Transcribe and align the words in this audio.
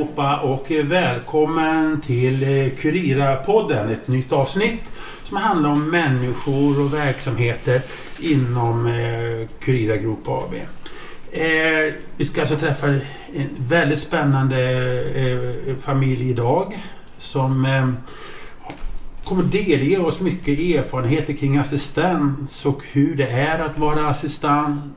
allihopa 0.00 0.40
och 0.40 0.70
välkommen 0.70 2.00
till 2.00 2.42
eh, 2.42 2.72
Kurira-podden. 2.76 3.90
Ett 3.90 4.08
nytt 4.08 4.32
avsnitt 4.32 4.82
som 5.22 5.36
handlar 5.36 5.70
om 5.70 5.90
människor 5.90 6.80
och 6.80 6.94
verksamheter 6.94 7.82
inom 8.20 8.86
eh, 8.86 9.48
Kurira 9.60 9.96
Group 9.96 10.28
AB. 10.28 10.54
Eh, 11.32 11.94
vi 12.16 12.24
ska 12.24 12.40
alltså 12.40 12.56
träffa 12.56 12.86
en 12.86 13.00
väldigt 13.58 14.00
spännande 14.00 14.58
eh, 15.14 15.76
familj 15.76 16.30
idag 16.30 16.78
som 17.18 17.66
kommer 19.24 19.42
delge 19.42 19.98
oss 19.98 20.20
mycket 20.20 20.58
erfarenheter 20.58 21.32
kring 21.32 21.56
assistans 21.56 22.66
och 22.66 22.82
hur 22.92 23.14
det 23.14 23.28
är 23.28 23.58
att 23.58 23.78
vara 23.78 24.08
assistent 24.08 24.94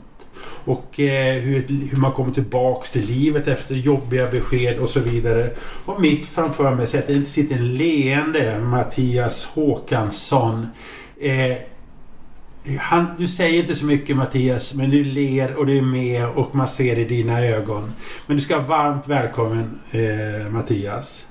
och 0.66 1.00
eh, 1.00 1.42
hur, 1.42 1.68
hur, 1.68 1.98
man 2.00 2.12
kommer 2.12 2.34
tillbaks 2.34 2.92
till 2.92 3.06
livet 3.06 3.48
efter 3.48 3.76
jobbiga 3.76 4.28
besked 4.32 4.80
och 4.80 4.90
så 4.90 5.00
vidare. 5.00 5.50
Och 5.86 6.02
mitt 6.02 6.26
framför 6.26 6.76
mig 6.76 6.88
sitter 7.26 7.56
en 7.56 7.76
leende 7.76 8.60
Mattias 8.60 9.46
Håkansson. 9.46 10.68
Eh, 11.22 11.58
han, 12.80 13.06
du 13.18 13.28
säger 13.28 13.62
inte 13.62 13.76
så 13.76 13.86
mycket 13.86 14.18
Mattias, 14.18 14.74
men 14.74 14.90
du 14.90 15.04
ler 15.04 15.56
och 15.56 15.66
du 15.66 15.78
är 15.78 15.82
med 15.82 16.26
och 16.26 16.56
man 16.56 16.68
ser 16.68 17.00
i 17.00 17.06
dina 17.06 17.42
ögon. 17.42 17.94
Men 18.28 18.38
du 18.38 18.44
ska 18.44 18.60
vara 18.60 18.68
varmt 18.68 19.08
välkommen 19.08 19.80
eh, 19.92 20.52
Mattias. 20.52 21.26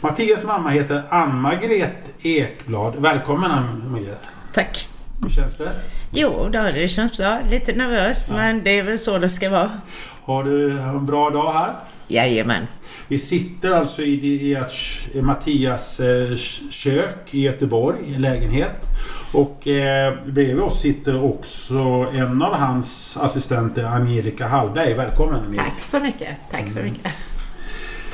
Mattias 0.00 0.44
mamma 0.44 0.70
heter 0.70 1.02
Ann-Margret 1.10 2.12
Ekblad. 2.22 2.94
Välkommen 2.98 3.50
Ann-Margret. 3.50 4.20
Tack. 4.52 4.88
Hur 5.22 5.28
känns 5.28 5.56
det? 5.56 5.72
Jo, 6.12 6.48
det 6.48 6.88
känns 6.88 7.16
bra. 7.16 7.38
Lite 7.50 7.72
nervöst, 7.72 8.26
ja. 8.28 8.36
men 8.36 8.64
det 8.64 8.78
är 8.78 8.82
väl 8.82 8.98
så 8.98 9.18
det 9.18 9.30
ska 9.30 9.50
vara. 9.50 9.80
Har 10.24 10.44
du 10.44 10.78
en 10.78 11.06
bra 11.06 11.30
dag 11.30 11.52
här? 11.52 11.74
Jajamän. 12.08 12.66
Vi 13.08 13.18
sitter 13.18 13.70
alltså 13.70 14.02
i, 14.02 14.12
i, 14.12 14.64
i 15.12 15.22
Mattias 15.22 16.00
eh, 16.00 16.36
kök 16.70 17.34
i 17.34 17.40
Göteborg, 17.40 17.98
i 18.06 18.18
lägenhet. 18.18 18.86
Och 19.32 19.68
eh, 19.68 20.14
bredvid 20.26 20.60
oss 20.60 20.80
sitter 20.80 21.24
också 21.24 21.78
en 22.12 22.42
av 22.42 22.54
hans 22.54 23.16
assistenter, 23.16 23.84
Angelica 23.84 24.46
Hallberg. 24.46 24.94
Välkommen 24.94 25.34
Angelica. 25.34 25.64
Tack 25.64 25.80
så 25.80 26.00
mycket. 26.00 26.36
Tack 26.50 26.70
så 26.70 26.78
mycket. 26.78 27.06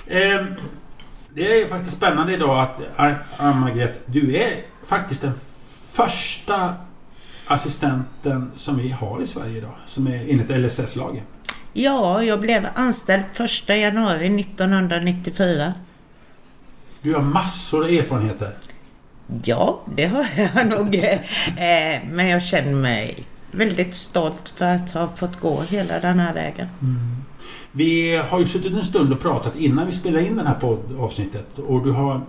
Eh, 0.06 0.44
det 1.34 1.62
är 1.62 1.68
faktiskt 1.68 1.96
spännande 1.96 2.32
idag 2.32 2.60
att 2.60 2.80
Ann-Margret, 3.36 4.00
du 4.06 4.36
är 4.36 4.52
faktiskt 4.84 5.20
den 5.20 5.34
första 5.92 6.74
assistenten 7.46 8.50
som 8.54 8.78
vi 8.78 8.90
har 8.90 9.22
i 9.22 9.26
Sverige 9.26 9.58
idag, 9.58 9.74
som 9.86 10.06
är 10.06 10.30
enligt 10.30 10.50
LSS-lagen. 10.50 11.22
Ja, 11.72 12.22
jag 12.22 12.40
blev 12.40 12.66
anställd 12.74 13.24
1 13.40 13.68
januari 13.68 14.40
1994. 14.40 15.74
Du 17.02 17.14
har 17.14 17.22
massor 17.22 17.84
av 17.84 17.90
erfarenheter. 17.90 18.52
Ja, 19.44 19.80
det 19.96 20.06
har 20.06 20.26
jag 20.54 20.66
nog. 20.66 20.94
Eh, 20.94 22.00
men 22.12 22.28
jag 22.28 22.42
känner 22.42 22.72
mig 22.72 23.26
väldigt 23.50 23.94
stolt 23.94 24.48
för 24.48 24.64
att 24.64 24.90
ha 24.90 25.08
fått 25.08 25.40
gå 25.40 25.62
hela 25.62 26.00
den 26.00 26.18
här 26.18 26.34
vägen. 26.34 26.68
Mm. 26.82 27.16
Vi 27.72 28.16
har 28.16 28.40
ju 28.40 28.46
suttit 28.46 28.72
en 28.72 28.82
stund 28.82 29.12
och 29.12 29.20
pratat 29.20 29.56
innan 29.56 29.86
vi 29.86 29.92
spelade 29.92 30.26
in 30.26 30.36
det 30.36 30.48
här 30.48 30.54
poddavsnittet 30.54 31.58
och 31.58 31.84
du 31.84 31.90
har 31.90 32.14
en 32.14 32.22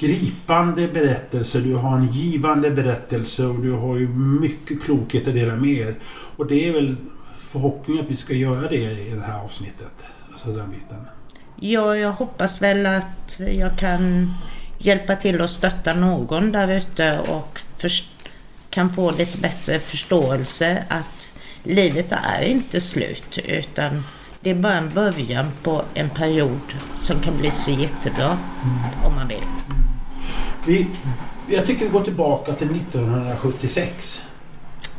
gripande 0.00 0.88
berättelse, 0.88 1.60
du 1.60 1.74
har 1.74 1.96
en 1.96 2.06
givande 2.06 2.70
berättelse 2.70 3.46
och 3.46 3.60
du 3.60 3.72
har 3.72 3.96
ju 3.96 4.08
mycket 4.08 4.82
klokhet 4.82 5.28
att 5.28 5.34
dela 5.34 5.56
med 5.56 5.70
er. 5.70 5.94
Och 6.36 6.46
det 6.46 6.68
är 6.68 6.72
väl 6.72 6.96
förhoppningen 7.38 8.04
att 8.04 8.10
vi 8.10 8.16
ska 8.16 8.34
göra 8.34 8.68
det 8.68 8.76
i 8.76 9.12
det 9.14 9.20
här 9.20 9.38
avsnittet. 9.38 10.04
Alltså 10.30 10.52
den 10.52 10.70
biten. 10.70 11.06
Ja, 11.56 11.96
jag 11.96 12.12
hoppas 12.12 12.62
väl 12.62 12.86
att 12.86 13.40
jag 13.50 13.78
kan 13.78 14.34
hjälpa 14.78 15.16
till 15.16 15.40
att 15.40 15.50
stötta 15.50 15.94
någon 15.94 16.52
där 16.52 16.68
ute 16.68 17.18
och 17.18 17.60
kan 18.70 18.90
få 18.90 19.10
lite 19.10 19.38
bättre 19.38 19.78
förståelse 19.78 20.84
att 20.88 21.32
livet 21.62 22.12
är 22.12 22.42
inte 22.42 22.80
slut 22.80 23.38
utan 23.44 24.04
det 24.40 24.50
är 24.50 24.54
bara 24.54 24.74
en 24.74 24.94
början 24.94 25.46
på 25.62 25.82
en 25.94 26.10
period 26.10 26.74
som 26.96 27.20
kan 27.20 27.38
bli 27.38 27.50
så 27.50 27.70
jättebra 27.70 28.38
mm. 28.64 29.06
om 29.06 29.14
man 29.14 29.28
vill. 29.28 29.44
Vi, 30.70 30.86
jag 31.46 31.66
tycker 31.66 31.84
vi 31.84 31.90
går 31.90 32.02
tillbaka 32.02 32.54
till 32.54 32.70
1976. 32.70 34.22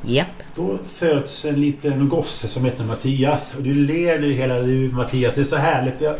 Japp. 0.02 0.28
Då 0.56 0.80
föds 0.86 1.46
en 1.46 1.62
liten 1.62 2.10
gosse 2.10 2.48
som 2.48 2.66
heter 2.66 2.84
Mattias. 2.84 3.54
Och 3.58 3.64
du 3.64 3.74
ler 3.74 4.20
nu 4.20 4.32
hela 4.34 4.60
du 4.60 4.90
Mattias. 4.94 5.36
Det 5.36 5.42
är 5.42 5.46
så 5.46 5.56
härligt. 5.56 6.02
Jag, 6.02 6.16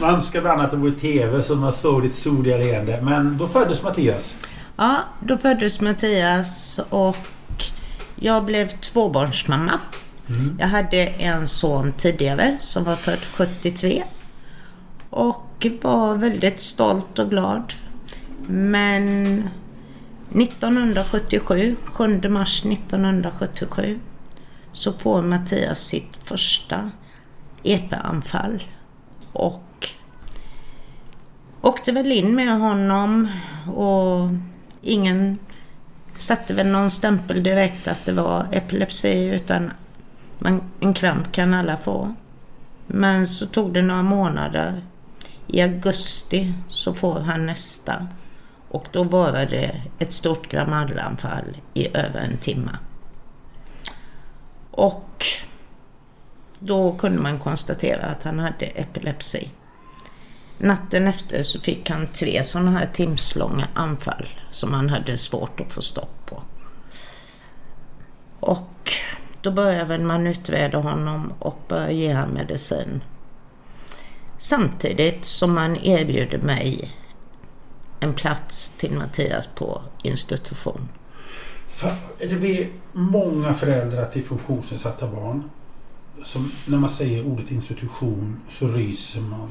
man 0.00 0.14
önskar 0.14 0.40
bland 0.40 0.60
annat 0.60 0.64
att 0.64 0.70
det 0.70 0.76
vore 0.76 0.92
TV 0.92 1.42
så 1.42 1.56
man 1.56 1.72
såg 1.72 2.02
ditt 2.02 2.14
soliga 2.14 2.56
leende. 2.56 3.00
Men 3.02 3.38
då 3.38 3.46
föddes 3.46 3.82
Mattias. 3.82 4.36
Ja, 4.76 4.96
då 5.20 5.36
föddes 5.36 5.80
Mattias 5.80 6.80
och 6.90 7.16
jag 8.16 8.44
blev 8.44 8.68
tvåbarnsmamma. 8.68 9.80
Mm. 10.28 10.56
Jag 10.60 10.68
hade 10.68 11.06
en 11.06 11.48
son 11.48 11.92
tidigare 11.92 12.56
som 12.58 12.84
var 12.84 12.96
född 12.96 13.18
73. 13.18 14.02
Och 15.10 15.66
var 15.82 16.16
väldigt 16.16 16.60
stolt 16.60 17.18
och 17.18 17.30
glad. 17.30 17.72
Men 18.46 19.48
1977, 20.30 21.76
7 21.84 22.28
mars 22.28 22.64
1977, 22.64 23.98
så 24.72 24.92
får 24.92 25.22
Mattias 25.22 25.80
sitt 25.80 26.16
första 26.24 26.90
EP-anfall. 27.62 28.62
Och 29.32 29.88
åkte 31.60 31.92
väl 31.92 32.12
in 32.12 32.34
med 32.34 32.60
honom 32.60 33.28
och 33.74 34.28
ingen 34.82 35.38
satte 36.18 36.54
väl 36.54 36.66
någon 36.66 36.90
stämpel 36.90 37.42
direkt 37.42 37.88
att 37.88 38.04
det 38.04 38.12
var 38.12 38.46
epilepsi 38.52 39.34
utan 39.34 39.70
man, 40.38 40.62
en 40.80 40.94
kramp 40.94 41.32
kan 41.32 41.54
alla 41.54 41.76
få. 41.76 42.14
Men 42.86 43.26
så 43.26 43.46
tog 43.46 43.74
det 43.74 43.82
några 43.82 44.02
månader. 44.02 44.82
I 45.46 45.62
augusti 45.62 46.54
så 46.68 46.94
får 46.94 47.20
han 47.20 47.46
nästa. 47.46 48.06
Och 48.76 48.86
då 48.92 49.04
var 49.04 49.32
det 49.32 49.82
ett 49.98 50.12
stort 50.12 50.50
gramallanfall 50.50 51.56
i 51.74 51.88
över 51.96 52.20
en 52.20 52.36
timme. 52.36 52.70
Och 54.70 55.26
då 56.58 56.98
kunde 56.98 57.22
man 57.22 57.38
konstatera 57.38 58.04
att 58.04 58.22
han 58.22 58.38
hade 58.38 58.66
epilepsi. 58.66 59.50
Natten 60.58 61.06
efter 61.06 61.42
så 61.42 61.60
fick 61.60 61.90
han 61.90 62.06
tre 62.06 62.44
sådana 62.44 62.70
här 62.70 62.86
timslånga 62.86 63.68
anfall 63.74 64.28
som 64.50 64.74
han 64.74 64.88
hade 64.88 65.18
svårt 65.18 65.60
att 65.60 65.72
få 65.72 65.82
stopp 65.82 66.26
på. 66.26 66.42
Och 68.40 68.92
då 69.40 69.50
började 69.50 69.98
man 69.98 70.26
utreda 70.26 70.78
honom 70.78 71.32
och 71.38 71.60
började 71.68 71.92
ge 71.92 72.14
honom 72.14 72.34
medicin. 72.34 73.02
Samtidigt 74.38 75.24
som 75.24 75.54
man 75.54 75.76
erbjuder 75.76 76.38
mig 76.38 76.92
en 78.00 78.14
plats 78.14 78.70
till 78.70 78.92
Mattias 78.92 79.48
på 79.54 79.82
institution. 80.02 80.88
Det 82.18 82.62
är 82.62 82.70
många 82.92 83.54
föräldrar 83.54 84.04
till 84.04 84.24
funktionsnedsatta 84.24 85.06
barn 85.06 85.50
som 86.22 86.52
när 86.66 86.78
man 86.78 86.90
säger 86.90 87.26
ordet 87.26 87.50
institution 87.50 88.40
så 88.48 88.66
ryser 88.66 89.20
man. 89.20 89.48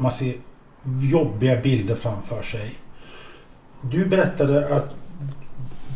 Man 0.00 0.12
ser 0.12 0.34
jobbiga 1.12 1.60
bilder 1.60 1.94
framför 1.94 2.42
sig. 2.42 2.78
Du 3.82 4.06
berättade 4.06 4.76
att 4.76 4.90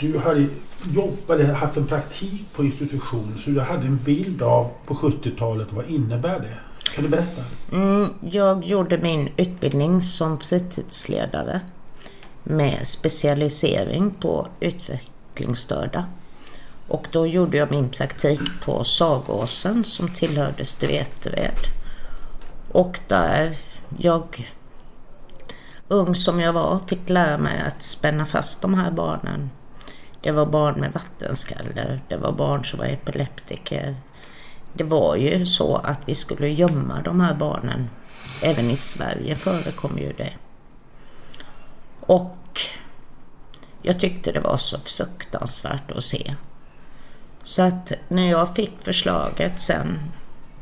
du 0.00 0.18
hade 0.18 0.46
jobbade, 0.84 1.52
haft 1.52 1.76
en 1.76 1.86
praktik 1.86 2.44
på 2.52 2.64
institution 2.64 3.38
så 3.38 3.50
du 3.50 3.60
hade 3.60 3.86
en 3.86 3.96
bild 4.04 4.42
av 4.42 4.70
på 4.86 4.94
70-talet. 4.94 5.72
Vad 5.72 5.90
innebär 5.90 6.40
det? 6.40 6.58
Kan 6.94 7.04
du 7.04 7.10
berätta? 7.10 7.42
Mm, 7.72 8.14
jag 8.20 8.64
gjorde 8.64 8.98
min 8.98 9.28
utbildning 9.36 10.02
som 10.02 10.40
fritidsledare 10.40 11.60
med 12.44 12.88
specialisering 12.88 14.10
på 14.10 14.48
utvecklingsstörda. 14.60 16.06
Och 16.88 17.06
då 17.12 17.26
gjorde 17.26 17.56
jag 17.56 17.70
min 17.70 17.88
praktik 17.88 18.40
på 18.64 18.84
Sagåsen 18.84 19.84
som 19.84 20.08
tillhörde 20.08 20.64
Stveterved. 20.64 21.66
Och 22.72 23.00
där 23.08 23.56
jag, 23.98 24.52
ung 25.88 26.14
som 26.14 26.40
jag 26.40 26.52
var, 26.52 26.80
fick 26.86 27.08
lära 27.08 27.38
mig 27.38 27.62
att 27.66 27.82
spänna 27.82 28.26
fast 28.26 28.62
de 28.62 28.74
här 28.74 28.90
barnen. 28.90 29.50
Det 30.20 30.32
var 30.32 30.46
barn 30.46 30.80
med 30.80 30.92
vattenskalle, 30.92 32.00
det 32.08 32.16
var 32.16 32.32
barn 32.32 32.64
som 32.64 32.78
var 32.78 32.86
epileptiker, 32.86 33.96
det 34.74 34.84
var 34.84 35.16
ju 35.16 35.46
så 35.46 35.76
att 35.76 35.98
vi 36.06 36.14
skulle 36.14 36.48
gömma 36.48 37.02
de 37.02 37.20
här 37.20 37.34
barnen. 37.34 37.90
Även 38.42 38.70
i 38.70 38.76
Sverige 38.76 39.36
förekom 39.36 39.98
ju 39.98 40.12
det. 40.12 40.32
Och 42.00 42.60
jag 43.82 44.00
tyckte 44.00 44.32
det 44.32 44.40
var 44.40 44.56
så 44.56 44.78
fruktansvärt 44.78 45.92
att 45.92 46.04
se. 46.04 46.34
Så 47.42 47.62
att 47.62 47.92
när 48.08 48.30
jag 48.30 48.54
fick 48.54 48.80
förslaget 48.80 49.60
sen 49.60 49.98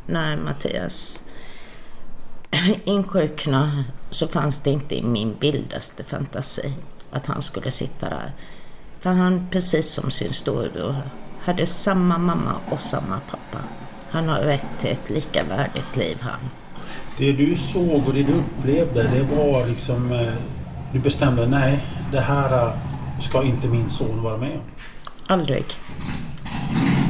när 0.06 0.37
Mattias 0.37 1.25
insjuknade 2.85 3.85
så 4.11 4.29
fanns 4.29 4.61
det 4.61 4.70
inte 4.70 4.99
i 4.99 5.03
min 5.03 5.37
vildaste 5.41 6.05
fantasi 6.05 6.73
att 7.11 7.26
han 7.26 7.43
skulle 7.43 7.70
sitta 7.70 8.09
där. 8.09 8.32
För 9.00 9.11
han, 9.11 9.49
precis 9.50 9.88
som 9.88 10.11
sin 10.11 10.32
storebror, 10.32 11.11
hade 11.41 11.67
samma 11.67 12.19
mamma 12.19 12.55
och 12.70 12.81
samma 12.81 13.20
pappa. 13.31 13.64
Han 14.12 14.29
har 14.29 14.38
rätt 14.41 14.67
till 14.79 14.91
ett 14.91 15.11
lika 15.11 15.44
värdigt 15.44 15.97
liv 15.97 16.19
han. 16.20 16.41
Det 17.19 17.32
du 17.32 17.56
såg 17.56 18.06
och 18.09 18.14
det 18.14 18.23
du 18.23 18.32
upplevde, 18.32 19.03
det 19.03 19.37
var 19.37 19.67
liksom... 19.67 20.12
eh, 20.12 20.32
Du 20.93 20.99
bestämde, 20.99 21.47
nej, 21.47 21.85
det 22.12 22.20
här 22.20 22.67
eh, 22.67 22.73
ska 23.20 23.43
inte 23.43 23.69
min 23.69 23.88
son 23.91 24.23
vara 24.23 24.37
med 24.37 24.50
om. 24.53 24.62
Aldrig. 25.26 25.64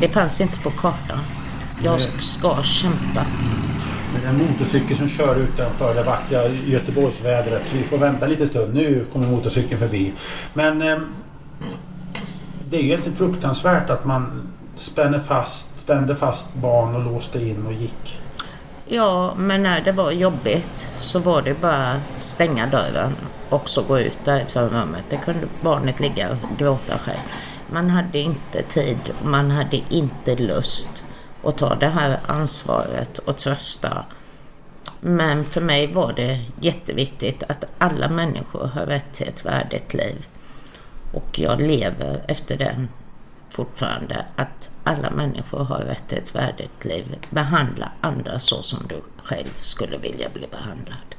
Det 0.01 0.09
fanns 0.09 0.41
inte 0.41 0.59
på 0.61 0.71
kartan. 0.71 1.19
Jag 1.85 2.01
ska 2.01 2.63
kämpa. 2.63 3.27
Men 4.15 4.25
en 4.35 4.39
motorcykel 4.49 4.97
som 4.97 5.09
kör 5.09 5.37
utanför 5.37 5.95
det 5.95 6.03
vackra 6.03 6.49
Göteborgsvädret 6.49 7.67
så 7.67 7.77
vi 7.77 7.83
får 7.83 7.99
vänta 7.99 8.27
lite 8.27 8.47
stund. 8.47 8.75
Nu 8.75 9.07
kommer 9.13 9.29
motorcykeln 9.29 9.79
förbi. 9.79 10.13
Men 10.55 10.83
eh, 10.83 10.99
det 12.71 12.77
är 12.77 12.83
ju 12.83 12.95
inte 12.95 13.13
fruktansvärt 13.13 13.91
att 13.91 14.05
man 14.05 14.49
spänner 14.77 15.19
fast, 15.19 15.71
spände 15.83 16.15
fast 16.15 16.55
barn 16.55 16.95
och 16.95 17.03
låste 17.03 17.39
in 17.39 17.67
och 17.67 17.73
gick. 17.73 18.21
Ja, 18.87 19.35
men 19.37 19.63
när 19.63 19.81
det 19.81 19.93
var 19.93 20.11
jobbigt 20.11 20.89
så 21.01 21.19
var 21.19 21.43
det 21.43 21.61
bara 21.61 22.01
stänga 22.21 22.67
dörren 22.67 23.17
och 23.49 23.69
så 23.69 23.83
gå 23.83 23.99
ut 23.99 24.19
därifrån 24.25 24.69
rummet. 24.69 25.05
Det 25.11 25.17
kunde 25.17 25.47
barnet 25.61 26.01
ligga 26.01 26.31
och 26.31 26.59
gråta 26.59 26.99
själv. 26.99 27.19
Man 27.71 27.91
hade 27.91 28.19
inte 28.19 28.63
tid 28.63 28.99
och 29.21 29.27
man 29.27 29.51
hade 29.51 29.81
inte 29.89 30.37
lust 30.37 31.05
att 31.45 31.59
ta 31.59 31.75
det 31.75 31.89
här 31.89 32.21
ansvaret 32.27 33.19
och 33.19 33.37
trösta. 33.37 34.05
Men 35.01 35.45
för 35.45 35.61
mig 35.61 35.93
var 35.93 36.13
det 36.13 36.45
jätteviktigt 36.61 37.43
att 37.49 37.65
alla 37.79 38.09
människor 38.09 38.67
har 38.67 38.87
rätt 38.87 39.13
till 39.13 39.29
ett 39.29 39.45
värdigt 39.45 39.95
liv. 39.95 40.27
Och 41.13 41.39
jag 41.39 41.61
lever 41.61 42.25
efter 42.29 42.59
den 42.59 42.89
fortfarande. 43.51 44.25
Att 44.37 44.71
alla 44.85 45.11
människor 45.11 45.65
har 45.65 45.79
rätt 45.79 46.09
till 46.09 46.19
ett 46.19 46.35
värdigt 46.35 46.85
liv. 46.85 47.19
Behandla 47.31 47.93
andra 48.01 48.39
så 48.39 48.63
som 48.63 48.87
du 48.89 49.03
själv 49.25 49.51
skulle 49.59 49.99
vilja 49.99 50.29
bli 50.29 50.47
behandlad. 50.51 51.15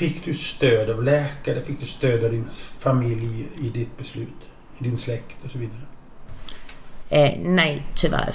Fick 0.00 0.24
du 0.24 0.34
stöd 0.34 0.90
av 0.90 1.04
läkare? 1.04 1.60
Fick 1.60 1.80
du 1.80 1.86
stöd 1.86 2.24
av 2.24 2.30
din 2.30 2.48
familj 2.78 3.48
i 3.60 3.68
ditt 3.68 3.98
beslut? 3.98 4.48
I 4.78 4.84
din 4.84 4.96
släkt 4.96 5.36
och 5.44 5.50
så 5.50 5.58
vidare? 5.58 5.80
Eh, 7.08 7.38
nej, 7.42 7.86
tyvärr. 7.94 8.34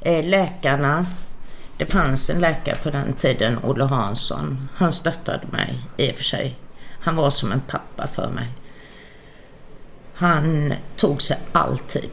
Eh, 0.00 0.24
läkarna, 0.24 1.06
det 1.76 1.86
fanns 1.86 2.30
en 2.30 2.40
läkare 2.40 2.78
på 2.82 2.90
den 2.90 3.12
tiden, 3.12 3.58
Olle 3.64 3.84
Hansson. 3.84 4.68
Han 4.74 4.92
stöttade 4.92 5.46
mig 5.46 5.80
i 5.96 6.12
och 6.12 6.16
för 6.16 6.24
sig. 6.24 6.58
Han 7.00 7.16
var 7.16 7.30
som 7.30 7.52
en 7.52 7.60
pappa 7.60 8.06
för 8.06 8.30
mig. 8.30 8.48
Han 10.14 10.72
tog 10.96 11.22
sig 11.22 11.38
alltid. 11.52 12.10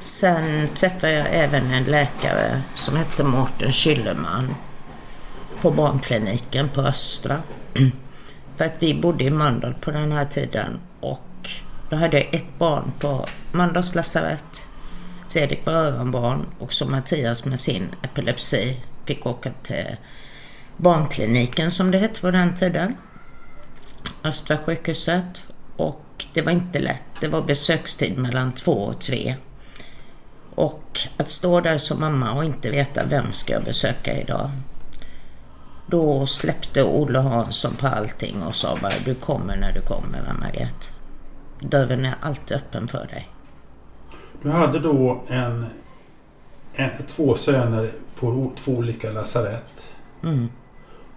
Sen 0.00 0.68
träffade 0.68 1.12
jag 1.12 1.26
även 1.30 1.70
en 1.70 1.84
läkare 1.84 2.62
som 2.74 2.96
hette 2.96 3.24
Mårten 3.24 3.72
Kylleman 3.72 4.54
på 5.60 5.70
barnkliniken 5.70 6.68
på 6.68 6.80
Östra. 6.80 7.42
För 8.56 8.64
att 8.64 8.76
vi 8.78 8.94
bodde 8.94 9.24
i 9.24 9.30
Mölndal 9.30 9.74
på 9.74 9.90
den 9.90 10.12
här 10.12 10.24
tiden 10.24 10.80
och 11.00 11.50
då 11.90 11.96
hade 11.96 12.16
jag 12.16 12.34
ett 12.34 12.58
barn 12.58 12.92
på 12.98 13.26
Mölndals 13.52 13.94
lasarett. 13.94 14.66
Fredrik 15.30 15.66
var 15.66 15.72
öronbarn 15.72 16.46
och 16.58 16.72
så 16.72 16.86
Mattias 16.86 17.44
med 17.44 17.60
sin 17.60 17.88
epilepsi 18.02 18.80
fick 19.04 19.26
åka 19.26 19.50
till 19.62 19.96
barnkliniken 20.76 21.70
som 21.70 21.90
det 21.90 21.98
hette 21.98 22.20
på 22.20 22.30
den 22.30 22.56
tiden. 22.56 22.96
Östra 24.24 24.58
sjukhuset. 24.58 25.48
Och 25.76 26.26
det 26.34 26.42
var 26.42 26.52
inte 26.52 26.78
lätt. 26.78 27.04
Det 27.20 27.28
var 27.28 27.42
besökstid 27.42 28.18
mellan 28.18 28.52
två 28.52 28.72
och 28.72 29.00
tre. 29.00 29.36
Och 30.60 31.00
att 31.16 31.28
stå 31.28 31.60
där 31.60 31.78
som 31.78 32.00
mamma 32.00 32.32
och 32.32 32.44
inte 32.44 32.70
veta 32.70 33.04
vem 33.04 33.32
ska 33.32 33.52
jag 33.52 33.64
besöka 33.64 34.20
idag. 34.20 34.50
Då 35.86 36.26
släppte 36.26 36.82
Olle 36.82 37.18
Hansson 37.18 37.74
på 37.74 37.86
allting 37.86 38.42
och 38.42 38.54
sa 38.54 38.78
bara 38.82 38.92
du 39.04 39.14
kommer 39.14 39.56
när 39.56 39.72
du 39.72 39.80
kommer 39.80 40.34
Margret. 40.40 40.90
Dörren 41.60 42.04
är 42.04 42.14
alltid 42.20 42.56
öppen 42.56 42.88
för 42.88 43.06
dig. 43.06 43.28
Du 44.42 44.50
hade 44.50 44.78
då 44.78 45.22
en, 45.28 45.66
en, 46.74 46.90
två 47.06 47.34
söner 47.34 47.90
på 48.20 48.52
två 48.54 48.72
olika 48.72 49.10
lasarett. 49.10 49.94
Mm. 50.22 50.48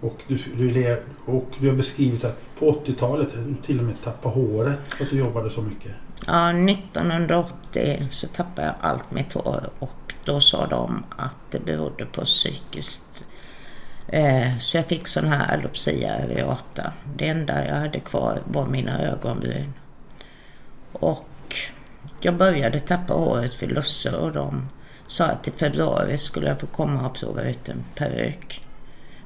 Och 0.00 0.22
du, 0.28 0.38
du, 0.56 0.70
lev, 0.70 0.98
och 1.26 1.48
du 1.60 1.68
har 1.68 1.76
beskrivit 1.76 2.24
att 2.24 2.40
på 2.58 2.72
80-talet 2.72 3.28
du 3.34 3.54
till 3.62 3.78
och 3.78 3.84
med 3.84 3.94
tappade 4.04 4.34
håret 4.34 4.94
för 4.94 5.04
att 5.04 5.10
du 5.10 5.18
jobbade 5.18 5.50
så 5.50 5.62
mycket. 5.62 5.92
Ja, 6.26 6.50
1980 6.50 8.06
så 8.10 8.26
tappade 8.26 8.66
jag 8.66 8.76
allt 8.80 9.10
mitt 9.10 9.32
hår 9.32 9.70
och 9.78 10.14
då 10.24 10.40
sa 10.40 10.66
de 10.66 11.04
att 11.16 11.50
det 11.50 11.60
berodde 11.60 12.04
på 12.06 12.24
psykiskt. 12.24 13.24
Eh, 14.08 14.58
så 14.58 14.76
jag 14.76 14.86
fick 14.86 15.06
sån 15.06 15.28
här 15.28 15.54
alopecia 15.54 16.14
areata. 16.14 16.92
Det 17.16 17.28
enda 17.28 17.66
jag 17.66 17.74
hade 17.74 18.00
kvar 18.00 18.40
var 18.44 18.66
mina 18.66 19.02
ögonbryn. 19.02 19.72
Och 20.92 21.56
jag 22.20 22.36
började 22.36 22.80
tappa 22.80 23.14
håret 23.14 23.54
för 23.54 23.66
Lusse 23.66 24.16
och 24.16 24.32
de 24.32 24.68
sa 25.06 25.24
att 25.24 25.48
i 25.48 25.50
februari 25.50 26.18
skulle 26.18 26.48
jag 26.48 26.60
få 26.60 26.66
komma 26.66 27.06
och 27.06 27.14
prova 27.14 27.42
ut 27.42 27.68
en 27.68 27.84
peruk. 27.94 28.66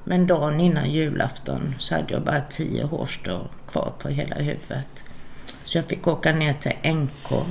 Men 0.04 0.26
dagen 0.26 0.60
innan 0.60 0.90
julafton 0.90 1.74
så 1.78 1.94
hade 1.94 2.14
jag 2.14 2.22
bara 2.24 2.40
tio 2.40 2.84
hårstrån 2.84 3.48
kvar 3.68 3.92
på 3.98 4.08
hela 4.08 4.36
huvudet. 4.36 5.04
Så 5.68 5.78
jag 5.78 5.84
fick 5.84 6.06
åka 6.06 6.32
ner 6.32 6.52
till 6.52 6.92
NK 6.94 7.46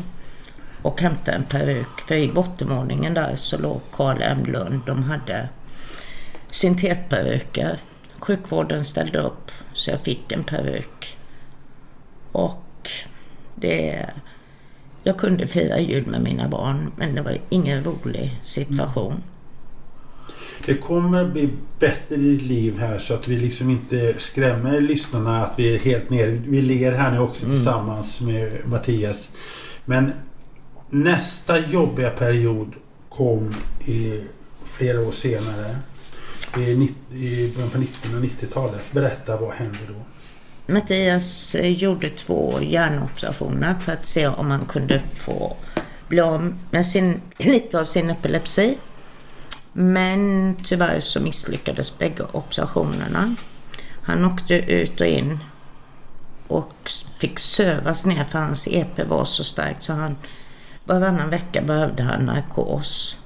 och 0.81 1.01
hämta 1.01 1.31
en 1.31 1.43
peruk. 1.43 2.01
För 2.07 2.15
i 2.15 2.27
bottenvåningen 2.27 3.13
där 3.13 3.35
så 3.35 3.57
låg 3.57 3.81
Karl 3.91 4.21
M 4.21 4.45
Lund. 4.45 4.81
De 4.85 5.03
hade 5.03 5.49
syntetperuker. 6.47 7.77
Sjukvården 8.19 8.85
ställde 8.85 9.19
upp 9.19 9.51
så 9.73 9.91
jag 9.91 10.01
fick 10.01 10.31
en 10.31 10.43
peruk. 10.43 11.17
Och 12.31 12.89
det... 13.55 14.09
Jag 15.03 15.17
kunde 15.17 15.47
fira 15.47 15.79
jul 15.79 16.05
med 16.05 16.21
mina 16.21 16.47
barn 16.47 16.91
men 16.95 17.15
det 17.15 17.21
var 17.21 17.37
ingen 17.49 17.83
rolig 17.83 18.39
situation. 18.41 19.23
Det 20.67 20.77
kommer 20.77 21.25
bli 21.25 21.49
bättre 21.79 22.15
i 22.15 22.17
ditt 22.17 22.41
liv 22.41 22.79
här 22.79 22.97
så 22.97 23.13
att 23.13 23.27
vi 23.27 23.35
liksom 23.37 23.69
inte 23.69 24.13
skrämmer 24.17 24.81
lyssnarna 24.81 25.45
att 25.45 25.59
vi 25.59 25.75
är 25.75 25.79
helt 25.79 26.09
nere. 26.09 26.31
Vi 26.31 26.61
ler 26.61 26.91
här 26.91 27.11
nu 27.11 27.19
också 27.19 27.45
Mm. 27.45 27.55
tillsammans 27.55 28.21
med 28.21 28.51
Mattias. 28.65 29.29
Men 29.85 30.13
nästa 30.89 31.59
jobbiga 31.59 32.09
period 32.09 32.73
kom 33.09 33.53
i 33.85 34.21
flera 34.65 35.01
år 35.01 35.11
senare. 35.11 35.77
I, 36.57 37.53
början 37.55 37.69
på 37.69 37.77
1990-talet. 37.77 38.81
Berätta, 38.91 39.37
vad 39.37 39.51
hände 39.51 39.79
då? 39.87 40.05
Mattias 40.73 41.55
eh, 41.55 41.71
gjorde 41.71 42.09
två 42.09 42.59
hjärnoperationer 42.61 43.75
för 43.85 43.91
att 43.91 44.05
se 44.05 44.27
om 44.27 44.51
han 44.51 44.65
kunde 44.65 45.01
få 45.15 45.55
bli 46.07 46.19
av 46.19 46.53
med 46.71 46.87
sin, 46.87 47.21
lite 47.37 47.79
av 47.79 47.85
sin 47.85 48.09
epilepsi. 48.09 48.77
Men 49.79 50.55
tyvärr 50.63 50.99
så 50.99 51.19
misslyckades 51.19 51.97
bägge 51.97 52.23
operationerna. 52.31 53.35
Han 54.01 54.25
åkte 54.25 54.53
ut 54.53 55.01
och 55.01 55.07
in 55.07 55.39
och 56.47 56.91
fick 57.19 57.39
sövas 57.39 58.05
ner 58.05 58.23
för 58.23 58.39
hans 58.39 58.67
EP 58.67 59.07
var 59.07 59.25
så 59.25 59.43
starkt 59.43 59.83
så 59.83 59.93
han 59.93 60.15
varannan 60.85 61.29
vecka 61.29 61.61
behövde 61.61 62.03
han 62.03 62.25
narkos. 62.25 63.19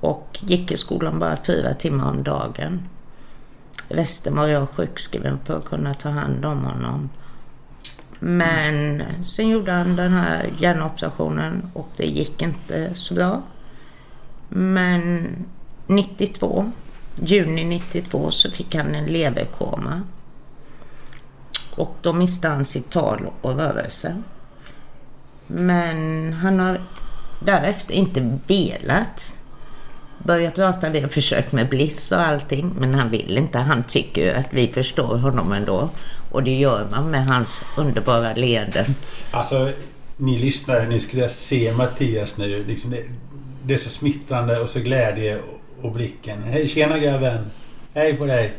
Och 0.00 0.38
gick 0.40 0.72
i 0.72 0.76
skolan 0.76 1.18
bara 1.18 1.36
fyra 1.36 1.74
timmar 1.74 2.10
om 2.10 2.22
dagen. 2.22 2.88
Resten 3.88 4.36
var 4.36 4.46
jag 4.46 4.68
sjukskriven 4.68 5.38
för 5.44 5.58
att 5.58 5.68
kunna 5.68 5.94
ta 5.94 6.08
hand 6.08 6.44
om 6.44 6.64
honom. 6.64 7.10
Men 8.18 9.02
sen 9.22 9.48
gjorde 9.48 9.72
han 9.72 9.96
den 9.96 10.12
här 10.12 10.52
hjärnoperationen 10.58 11.70
och 11.74 11.88
det 11.96 12.06
gick 12.06 12.42
inte 12.42 12.94
så 12.94 13.14
bra. 13.14 13.42
Men 14.48 15.28
92, 15.86 16.72
juni 17.22 17.64
92 17.64 18.30
så 18.30 18.50
fick 18.50 18.74
han 18.74 18.94
en 18.94 19.06
leverkoma. 19.06 20.02
Och 21.76 21.96
då 22.02 22.12
miste 22.12 22.48
han 22.48 22.64
sitt 22.64 22.90
tal 22.90 23.30
och 23.40 23.56
rörelse. 23.56 24.22
Men 25.46 26.32
han 26.32 26.58
har 26.58 26.80
därefter 27.40 27.94
inte 27.94 28.38
velat 28.46 29.32
börja 30.18 30.50
prata. 30.50 30.90
Vi 30.90 31.00
har 31.00 31.08
försökt 31.08 31.52
med 31.52 31.68
Bliss 31.68 32.12
och 32.12 32.20
allting, 32.20 32.74
men 32.78 32.94
han 32.94 33.10
vill 33.10 33.38
inte. 33.38 33.58
Han 33.58 33.84
tycker 33.84 34.22
ju 34.24 34.30
att 34.30 34.48
vi 34.50 34.68
förstår 34.68 35.16
honom 35.16 35.52
ändå. 35.52 35.90
Och 36.30 36.42
det 36.42 36.54
gör 36.54 36.88
man 36.90 37.10
med 37.10 37.26
hans 37.26 37.64
underbara 37.76 38.34
leenden. 38.34 38.84
Alltså, 39.30 39.72
ni 40.16 40.38
lyssnare, 40.38 40.88
ni 40.88 41.00
skulle 41.00 41.28
se 41.28 41.72
Mattias 41.72 42.36
nu. 42.36 42.64
Liksom 42.64 42.90
det, 42.90 43.02
det 43.64 43.74
är 43.74 43.78
så 43.78 43.90
smittande 43.90 44.60
och 44.60 44.68
så 44.68 44.80
glädje 44.80 45.38
och 45.82 45.92
blicken. 45.92 46.42
Hej 46.42 46.68
tjena 46.68 46.98
grabben! 46.98 47.50
Hej 47.94 48.16
på 48.16 48.26
dig! 48.26 48.52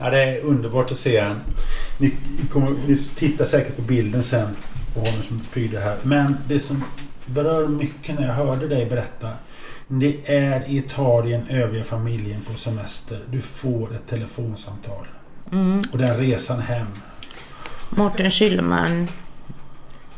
Ja, 0.00 0.10
det 0.10 0.24
är 0.24 0.40
underbart 0.40 0.90
att 0.90 0.98
se 0.98 1.20
han. 1.20 1.42
Ni, 1.98 2.14
kommer, 2.50 2.70
ni 2.86 2.96
tittar 2.96 3.44
säkert 3.44 3.76
på 3.76 3.82
bilden 3.82 4.22
sen 4.22 4.56
på 4.94 5.00
honom 5.00 5.22
som 5.22 5.40
pryder 5.52 5.80
här. 5.80 5.96
Men 6.02 6.36
det 6.48 6.58
som 6.58 6.84
berör 7.26 7.68
mycket 7.68 8.18
när 8.18 8.26
jag 8.26 8.34
hörde 8.34 8.68
dig 8.68 8.86
berätta. 8.86 9.30
Det 9.88 10.16
är 10.26 10.68
i 10.68 10.76
Italien 10.76 11.46
övriga 11.48 11.84
familjen 11.84 12.40
på 12.40 12.54
semester. 12.54 13.18
Du 13.30 13.40
får 13.40 13.94
ett 13.94 14.06
telefonsamtal. 14.06 15.06
Mm. 15.52 15.82
Och 15.92 15.98
den 15.98 16.16
resan 16.16 16.60
hem. 16.60 16.86
Mårten 17.90 18.30
Schylman 18.30 19.08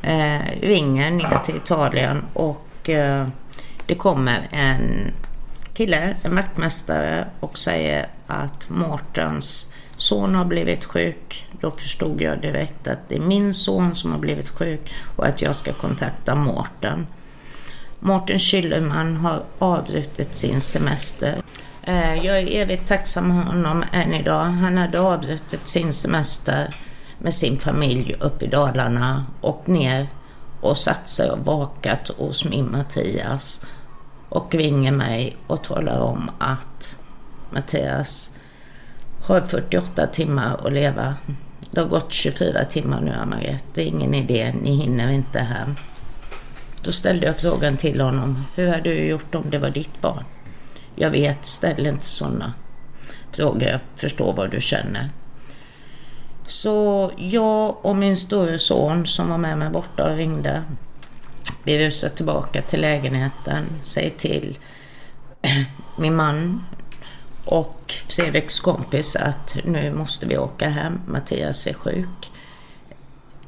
eh, 0.03 0.61
ringer 0.61 1.11
ner 1.11 1.39
till 1.45 1.57
Italien 1.57 2.23
och 2.33 2.89
eh, 2.89 3.29
det 3.87 3.95
kommer 3.95 4.49
en 4.51 5.13
kille, 5.79 6.17
en 6.23 6.35
vaktmästare 6.35 7.27
och 7.41 7.59
säger 7.59 8.09
att 8.27 8.69
Mårtens 8.71 9.73
son 9.97 10.35
har 10.35 10.45
blivit 10.45 10.85
sjuk. 10.85 11.47
Då 11.61 11.71
förstod 11.71 12.21
jag 12.21 12.41
direkt 12.41 12.89
att 12.89 13.09
det 13.09 13.17
är 13.17 13.21
min 13.21 13.55
son 13.55 13.95
som 13.95 14.13
har 14.13 14.19
blivit 14.19 14.49
sjuk 14.49 14.95
och 15.17 15.27
att 15.27 15.43
jag 15.43 15.57
ska 15.57 15.73
kontakta 15.73 16.35
Mårten. 16.35 17.07
Mårten 18.01 18.39
Kylleman 18.39 19.17
har 19.17 19.45
avbrutit 19.59 20.35
sin 20.35 20.61
semester. 20.61 21.43
Eh, 21.83 22.25
jag 22.25 22.39
är 22.39 22.63
evigt 22.63 22.89
tacksam 22.89 23.29
mot 23.29 23.45
honom 23.45 23.85
än 23.93 24.15
idag. 24.15 24.45
Han 24.45 24.79
hade 24.79 25.01
avbrutit 25.01 25.67
sin 25.67 25.93
semester 25.93 26.75
med 27.19 27.35
sin 27.35 27.59
familj 27.59 28.17
upp 28.21 28.43
i 28.43 28.47
Dalarna 28.47 29.27
och 29.41 29.69
ner 29.69 30.07
och 30.61 30.79
satt 30.79 31.09
sig 31.09 31.31
och 31.31 31.39
vakat 31.39 32.09
hos 32.09 32.45
min 32.45 32.71
Mattias 32.71 33.61
och 34.29 34.55
ringer 34.55 34.93
mig 34.93 35.37
och 35.47 35.65
talar 35.65 35.99
om 35.99 36.31
att 36.39 36.97
Mattias 37.51 38.39
har 39.27 39.41
48 39.41 40.07
timmar 40.07 40.57
att 40.67 40.73
leva. 40.73 41.15
Det 41.71 41.81
har 41.81 41.89
gått 41.89 42.13
24 42.13 42.65
timmar 42.65 43.01
nu, 43.01 43.13
Margret. 43.27 43.65
Det 43.75 43.83
är 43.83 43.87
ingen 43.87 44.15
idé, 44.15 44.55
ni 44.63 44.75
hinner 44.75 45.11
inte 45.11 45.39
hem. 45.39 45.75
Då 46.83 46.93
ställde 46.93 47.27
jag 47.27 47.37
frågan 47.37 47.77
till 47.77 48.01
honom. 48.01 48.45
Hur 48.55 48.69
hade 48.69 48.83
du 48.83 49.09
gjort 49.09 49.35
om 49.35 49.51
det 49.51 49.59
var 49.59 49.71
ditt 49.71 50.01
barn? 50.01 50.25
Jag 50.95 51.11
vet, 51.11 51.45
ställ 51.45 51.87
inte 51.87 52.07
sådana 52.07 52.53
frågor. 53.33 53.63
Jag 53.63 53.81
förstår 53.97 54.33
vad 54.33 54.51
du 54.51 54.61
känner. 54.61 55.11
Så 56.47 57.11
jag 57.17 57.85
och 57.85 57.97
min 57.97 58.17
store 58.17 58.59
son 58.59 59.07
som 59.07 59.31
var 59.31 59.39
med 59.39 59.59
mig 59.59 59.71
borta 59.71 60.11
och 60.11 60.17
ringde. 60.17 60.63
Vi 61.69 61.87
rusar 61.87 62.09
tillbaka 62.09 62.63
till 62.63 62.81
lägenheten, 62.81 63.65
säger 63.83 64.11
till 64.11 64.59
min 65.99 66.17
man 66.17 66.65
och 67.45 67.95
Fredriks 68.09 68.61
kompis 68.61 69.17
att 69.17 69.57
nu 69.65 69.93
måste 69.93 70.27
vi 70.27 70.39
åka 70.39 70.69
hem. 70.69 71.01
Mattias 71.07 71.67
är 71.67 71.73
sjuk. 71.73 72.31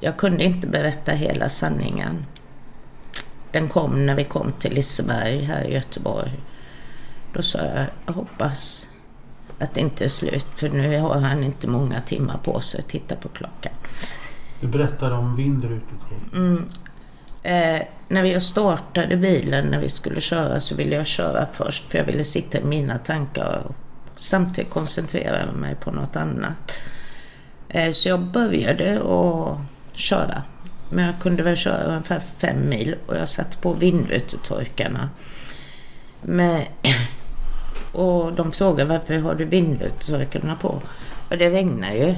Jag 0.00 0.16
kunde 0.16 0.44
inte 0.44 0.66
berätta 0.66 1.12
hela 1.12 1.48
sanningen. 1.48 2.26
Den 3.52 3.68
kom 3.68 4.06
när 4.06 4.14
vi 4.14 4.24
kom 4.24 4.52
till 4.52 4.74
Liseberg 4.74 5.44
här 5.44 5.64
i 5.64 5.74
Göteborg. 5.74 6.40
Då 7.34 7.42
sa 7.42 7.58
jag, 7.58 7.86
jag 8.06 8.12
hoppas 8.12 8.88
att 9.58 9.74
det 9.74 9.80
inte 9.80 10.04
är 10.04 10.08
slut 10.08 10.46
för 10.56 10.68
nu 10.68 10.98
har 10.98 11.20
han 11.20 11.44
inte 11.44 11.68
många 11.68 12.00
timmar 12.00 12.38
på 12.44 12.60
sig 12.60 12.80
att 12.80 12.88
titta 12.88 13.16
på 13.16 13.28
klockan. 13.28 13.72
Du 14.60 14.66
berättade 14.66 15.14
om 15.14 15.36
vindrutor. 15.36 15.98
Mm. 16.34 16.68
Eh, 17.42 17.82
när 18.08 18.24
jag 18.24 18.42
startade 18.42 19.16
bilen 19.16 19.66
när 19.66 19.80
vi 19.80 19.88
skulle 19.88 20.20
köra 20.20 20.60
så 20.60 20.74
ville 20.74 20.96
jag 20.96 21.06
köra 21.06 21.46
först 21.46 21.90
för 21.90 21.98
jag 21.98 22.04
ville 22.04 22.24
sitta 22.24 22.58
i 22.58 22.64
mina 22.64 22.98
tankar 22.98 23.62
och 23.64 23.74
samtidigt 24.16 24.70
koncentrera 24.70 25.52
mig 25.52 25.74
på 25.74 25.90
något 25.90 26.16
annat. 26.16 26.80
Eh, 27.68 27.92
så 27.92 28.08
jag 28.08 28.20
började 28.20 28.94
att 28.94 29.58
köra. 29.94 30.42
Men 30.90 31.04
jag 31.04 31.14
kunde 31.20 31.42
väl 31.42 31.56
köra 31.56 31.82
ungefär 31.84 32.20
fem 32.20 32.68
mil 32.68 32.96
och 33.06 33.16
jag 33.16 33.28
satte 33.28 33.58
på 33.58 33.72
vindrutetorkarna. 33.72 35.10
Men, 36.22 36.62
och 37.92 38.32
de 38.32 38.52
frågade 38.52 38.90
varför 38.90 39.18
har 39.18 39.34
du 39.34 39.44
vindrutetorkarna 39.44 40.56
på? 40.56 40.82
Och 41.28 41.38
det 41.38 41.50
regnade 41.50 41.94
ju. 41.94 42.14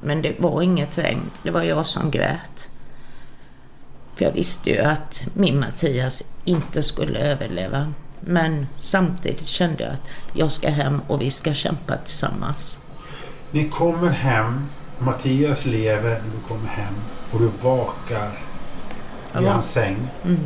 Men 0.00 0.22
det 0.22 0.40
var 0.40 0.62
inget 0.62 0.98
regn. 0.98 1.30
Det 1.42 1.50
var 1.50 1.62
jag 1.62 1.86
som 1.86 2.10
grät. 2.10 2.68
För 4.16 4.24
jag 4.24 4.32
visste 4.32 4.70
ju 4.70 4.78
att 4.78 5.22
min 5.34 5.60
Mattias 5.60 6.22
inte 6.44 6.82
skulle 6.82 7.18
överleva. 7.18 7.92
Men 8.20 8.66
samtidigt 8.76 9.46
kände 9.48 9.82
jag 9.84 9.92
att 9.92 10.10
jag 10.32 10.52
ska 10.52 10.68
hem 10.70 11.00
och 11.08 11.20
vi 11.20 11.30
ska 11.30 11.54
kämpa 11.54 11.96
tillsammans. 11.96 12.80
Ni 13.50 13.68
kommer 13.68 14.10
hem, 14.10 14.66
Mattias 14.98 15.66
lever 15.66 16.10
när 16.10 16.30
du 16.36 16.48
kommer 16.48 16.66
hem 16.68 16.94
och 17.32 17.40
du 17.40 17.50
vakar 17.62 18.26
i 18.28 19.44
Ja. 19.44 19.52
hans 19.52 19.72
säng 19.72 20.08
Mm. 20.24 20.40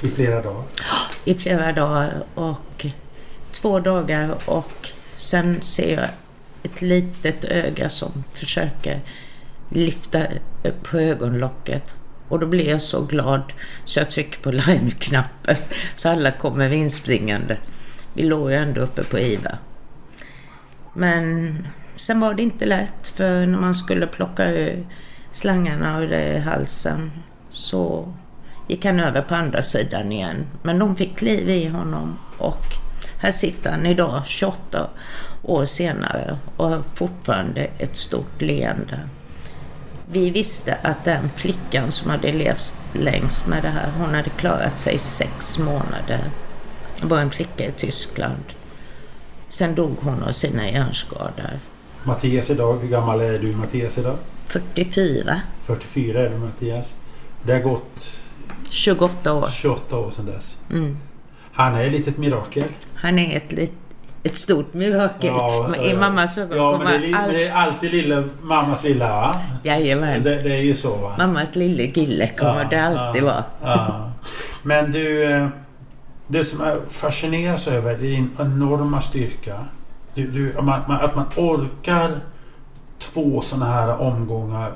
i 0.00 0.08
flera 0.08 0.42
dagar. 0.42 0.64
I 1.24 1.34
flera 1.34 1.72
dagar 1.72 2.24
och 2.34 2.86
två 3.52 3.80
dagar 3.80 4.34
och 4.46 4.88
sen 5.16 5.60
ser 5.62 5.94
jag 5.96 6.08
ett 6.62 6.82
litet 6.82 7.44
öga 7.44 7.88
som 7.88 8.24
försöker 8.32 9.00
lyfta 9.68 10.20
på 10.82 10.98
ögonlocket. 10.98 11.94
Och 12.32 12.38
då 12.38 12.46
blev 12.46 12.68
jag 12.68 12.82
så 12.82 13.02
glad 13.02 13.52
så 13.84 14.00
jag 14.00 14.10
tryckte 14.10 14.42
på 14.42 14.50
larmknappen 14.52 15.56
så 15.94 16.08
alla 16.08 16.30
kommer 16.30 16.70
inspringande. 16.72 17.56
Vi 18.14 18.22
låg 18.22 18.50
ju 18.50 18.56
ändå 18.56 18.80
uppe 18.80 19.04
på 19.04 19.18
IVA. 19.18 19.58
Men 20.94 21.56
sen 21.94 22.20
var 22.20 22.34
det 22.34 22.42
inte 22.42 22.66
lätt 22.66 23.08
för 23.08 23.46
när 23.46 23.58
man 23.58 23.74
skulle 23.74 24.06
plocka 24.06 24.50
ur 24.50 24.86
slangarna 25.30 26.00
ur 26.00 26.08
det 26.08 26.32
i 26.32 26.38
halsen 26.38 27.10
så 27.48 28.12
gick 28.68 28.84
han 28.84 29.00
över 29.00 29.22
på 29.22 29.34
andra 29.34 29.62
sidan 29.62 30.12
igen. 30.12 30.46
Men 30.62 30.78
de 30.78 30.96
fick 30.96 31.22
liv 31.22 31.48
i 31.48 31.68
honom 31.68 32.18
och 32.38 32.66
här 33.18 33.32
sitter 33.32 33.70
han 33.70 33.86
idag 33.86 34.22
28 34.26 34.90
år 35.42 35.64
senare 35.64 36.38
och 36.56 36.68
har 36.68 36.82
fortfarande 36.82 37.60
ett 37.78 37.96
stort 37.96 38.42
leende. 38.42 39.00
Vi 40.10 40.30
visste 40.30 40.74
att 40.82 41.04
den 41.04 41.30
flickan 41.36 41.92
som 41.92 42.10
hade 42.10 42.32
levt 42.32 42.76
längst 42.92 43.46
med 43.46 43.62
det 43.62 43.68
här, 43.68 43.92
hon 43.98 44.14
hade 44.14 44.30
klarat 44.30 44.78
sig 44.78 44.98
sex 44.98 45.58
månader. 45.58 46.30
Det 47.00 47.06
var 47.06 47.18
en 47.18 47.30
flicka 47.30 47.64
i 47.64 47.72
Tyskland. 47.72 48.44
Sen 49.48 49.74
dog 49.74 49.96
hon 50.00 50.22
av 50.22 50.32
sina 50.32 50.68
hjärnskador. 50.68 51.50
Mattias 52.04 52.50
idag, 52.50 52.78
hur 52.78 52.88
gammal 52.88 53.20
är 53.20 53.38
du 53.38 53.56
Mattias 53.56 53.98
idag? 53.98 54.18
44, 54.44 55.40
44 55.60 56.20
är 56.20 56.30
du 56.30 56.36
Mattias. 56.36 56.96
Det 57.42 57.52
har 57.52 57.60
gått 57.60 58.22
28 58.70 59.32
år. 59.32 59.48
28 59.52 59.98
år 59.98 60.10
sedan 60.10 60.26
dess. 60.26 60.56
Mm. 60.70 60.96
Han 61.52 61.74
är 61.74 61.86
ett 61.86 61.92
litet 61.92 62.18
mirakel. 62.18 62.64
Han 62.94 63.18
är 63.18 63.36
ett, 63.36 63.52
lit, 63.52 63.72
ett 64.22 64.36
stort 64.36 64.74
mirakel. 64.74 65.34
I 65.84 65.90
eh, 65.90 65.98
mammas 65.98 66.38
ögon 66.38 66.56
Ja, 66.58 66.78
men 66.84 67.00
det, 67.02 67.08
men 67.10 67.14
allt... 67.20 67.32
det 67.32 67.44
är 67.46 67.52
alltid 67.54 67.90
lilla, 67.92 68.24
mammas 68.42 68.84
lilla 68.84 69.08
va? 69.08 69.36
Jajamän. 69.62 70.22
Det, 70.22 70.42
det 70.42 70.52
är 70.56 70.62
ju 70.62 70.74
så 70.74 70.96
va? 70.96 71.14
Mammas 71.18 71.56
lille 71.56 71.86
kille 71.86 72.26
kommer 72.38 72.62
Ja, 72.62 72.68
det 72.70 72.76
alltid 72.82 73.22
ja, 73.22 73.26
vara. 73.26 73.44
Ja. 73.62 74.10
Men 74.62 74.92
du, 74.92 75.24
eh, 75.32 75.46
det 76.26 76.44
som 76.44 76.60
jag 76.66 76.78
fascineras 76.90 77.68
över 77.68 77.94
är 77.94 77.98
din 77.98 78.30
enorma 78.40 79.00
styrka. 79.00 79.58
Du, 80.14 80.26
du, 80.30 80.58
att 80.58 80.64
man, 80.64 80.82
att 80.90 81.16
man 81.16 81.26
orkar 81.36 82.20
två 82.98 83.40
sådana 83.40 83.66
här 83.66 84.00
omgångar 84.00 84.72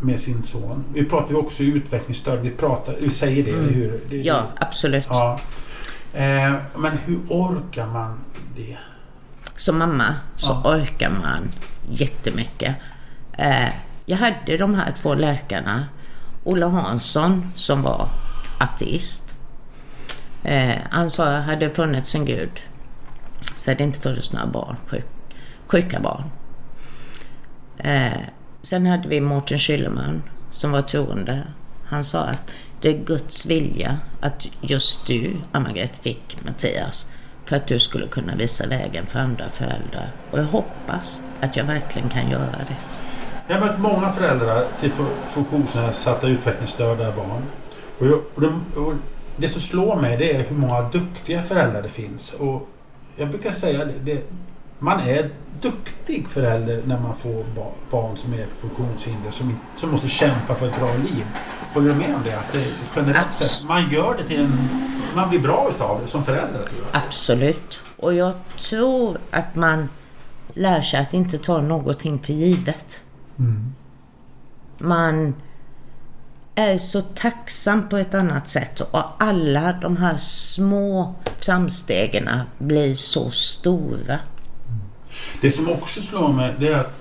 med 0.00 0.20
sin 0.20 0.42
son. 0.42 0.84
Vi 0.94 1.04
pratar 1.04 1.30
ju 1.30 1.36
också 1.36 1.62
utvecklingsstöd. 1.62 2.38
Vi, 2.40 2.50
pratar, 2.50 2.96
vi 3.00 3.10
säger 3.10 3.44
det, 3.44 3.50
Mm. 3.50 3.64
eller 3.64 3.72
hur? 3.74 4.00
Det, 4.08 4.16
Ja, 4.16 4.42
absolut. 4.56 5.06
ja. 5.08 5.38
Eh, 6.14 6.52
men 6.76 6.98
hur 7.04 7.20
orkar 7.28 7.86
man 7.86 8.18
det? 8.56 8.78
Som 9.56 9.78
mamma 9.78 10.14
så 10.36 10.60
Ja. 10.64 10.70
orkar 10.74 11.10
man 11.10 11.50
jättemycket. 11.90 12.76
Eh, 13.32 13.68
jag 14.06 14.16
hade 14.16 14.56
de 14.56 14.74
här 14.74 14.90
två 14.90 15.14
läkarna. 15.14 15.84
Ola 16.44 16.68
Hansson 16.68 17.52
som 17.54 17.82
var 17.82 18.08
ateist. 18.58 19.34
Eh, 20.44 20.74
han 20.90 21.10
sa 21.10 21.26
att 21.36 21.44
hade 21.44 21.70
funnits 21.70 22.14
en 22.14 22.24
gud 22.24 22.60
så 23.54 23.70
hade 23.70 23.78
det 23.78 23.84
inte 23.84 24.00
funnits 24.00 24.32
några 24.32 24.46
barn, 24.46 24.76
sjuk, 24.86 25.06
sjuka 25.66 26.00
barn. 26.00 26.24
Eh, 27.78 28.20
sen 28.62 28.86
hade 28.86 29.08
vi 29.08 29.20
Mårten 29.20 29.58
Schylleman 29.58 30.22
som 30.50 30.72
var 30.72 30.82
troende. 30.82 31.42
Han 31.86 32.04
sa 32.04 32.24
att 32.24 32.52
det 32.84 32.90
är 32.90 33.04
Guds 33.04 33.46
vilja 33.46 33.98
att 34.20 34.46
just 34.60 35.06
du, 35.06 35.36
Anna-Greta, 35.52 35.94
fick 36.00 36.38
Mattias 36.44 37.10
för 37.44 37.56
att 37.56 37.66
du 37.66 37.78
skulle 37.78 38.06
kunna 38.06 38.34
visa 38.34 38.66
vägen 38.66 39.06
för 39.06 39.18
andra 39.18 39.50
föräldrar. 39.50 40.12
Och 40.30 40.38
jag 40.38 40.44
hoppas 40.44 41.22
att 41.40 41.56
jag 41.56 41.64
verkligen 41.64 42.08
kan 42.08 42.30
göra 42.30 42.58
det. 42.68 42.76
Jag 43.48 43.60
har 43.60 43.66
mött 43.66 43.78
många 43.78 44.10
föräldrar 44.10 44.66
till 44.80 44.90
funktionsnedsatta 45.28 46.28
utvecklingsstörda 46.28 47.12
barn. 47.12 47.42
Och, 47.98 48.06
jag, 48.06 48.22
och, 48.34 48.40
de, 48.40 48.64
och 48.76 48.94
det 49.36 49.48
som 49.48 49.60
slår 49.60 49.96
mig 50.00 50.16
det 50.16 50.36
är 50.36 50.42
hur 50.48 50.56
många 50.56 50.82
duktiga 50.88 51.42
föräldrar 51.42 51.82
det 51.82 51.88
finns. 51.88 52.32
Och 52.32 52.68
jag 53.16 53.28
brukar 53.28 53.50
säga 53.50 53.84
det, 53.84 53.94
det, 54.02 54.22
man 54.78 55.00
är 55.00 55.30
duktig 55.60 56.28
förälder 56.28 56.82
när 56.86 57.00
man 57.00 57.16
får 57.16 57.44
barn 57.90 58.16
som 58.16 58.32
är 58.32 58.46
funktionshinder 58.58 59.30
som, 59.30 59.58
som 59.76 59.90
måste 59.90 60.08
kämpa 60.08 60.54
för 60.54 60.68
ett 60.68 60.78
bra 60.78 60.94
liv. 60.94 61.24
Håller 61.74 61.88
du 61.88 61.94
med 61.94 62.14
om 62.14 62.22
det? 62.24 62.38
Att 62.38 62.52
det 62.52 62.66
generellt 62.96 63.34
sett, 63.34 63.68
man 63.68 63.88
gör 63.90 64.16
det 64.16 64.26
till 64.26 64.40
en... 64.40 64.68
Man 65.14 65.28
blir 65.28 65.40
bra 65.40 65.70
utav 65.76 66.00
det 66.02 66.08
som 66.08 66.24
förälder. 66.24 66.62
Absolut. 66.92 67.80
Och 67.96 68.14
jag 68.14 68.34
tror 68.56 69.18
att 69.30 69.54
man 69.54 69.88
lär 70.54 70.82
sig 70.82 71.00
att 71.00 71.14
inte 71.14 71.38
ta 71.38 71.60
någonting 71.60 72.18
för 72.18 72.32
givet. 72.32 73.02
Mm. 73.38 73.74
Man 74.78 75.34
är 76.54 76.78
så 76.78 77.00
tacksam 77.00 77.88
på 77.88 77.96
ett 77.96 78.14
annat 78.14 78.48
sätt 78.48 78.80
och 78.80 79.02
alla 79.18 79.72
de 79.72 79.96
här 79.96 80.16
små 80.16 81.14
framstegen 81.40 82.30
blir 82.58 82.94
så 82.94 83.30
stora. 83.30 84.18
Det 85.40 85.50
som 85.50 85.68
också 85.68 86.00
slår 86.00 86.32
mig 86.32 86.54
det 86.58 86.68
är 86.68 86.78
att 86.80 87.00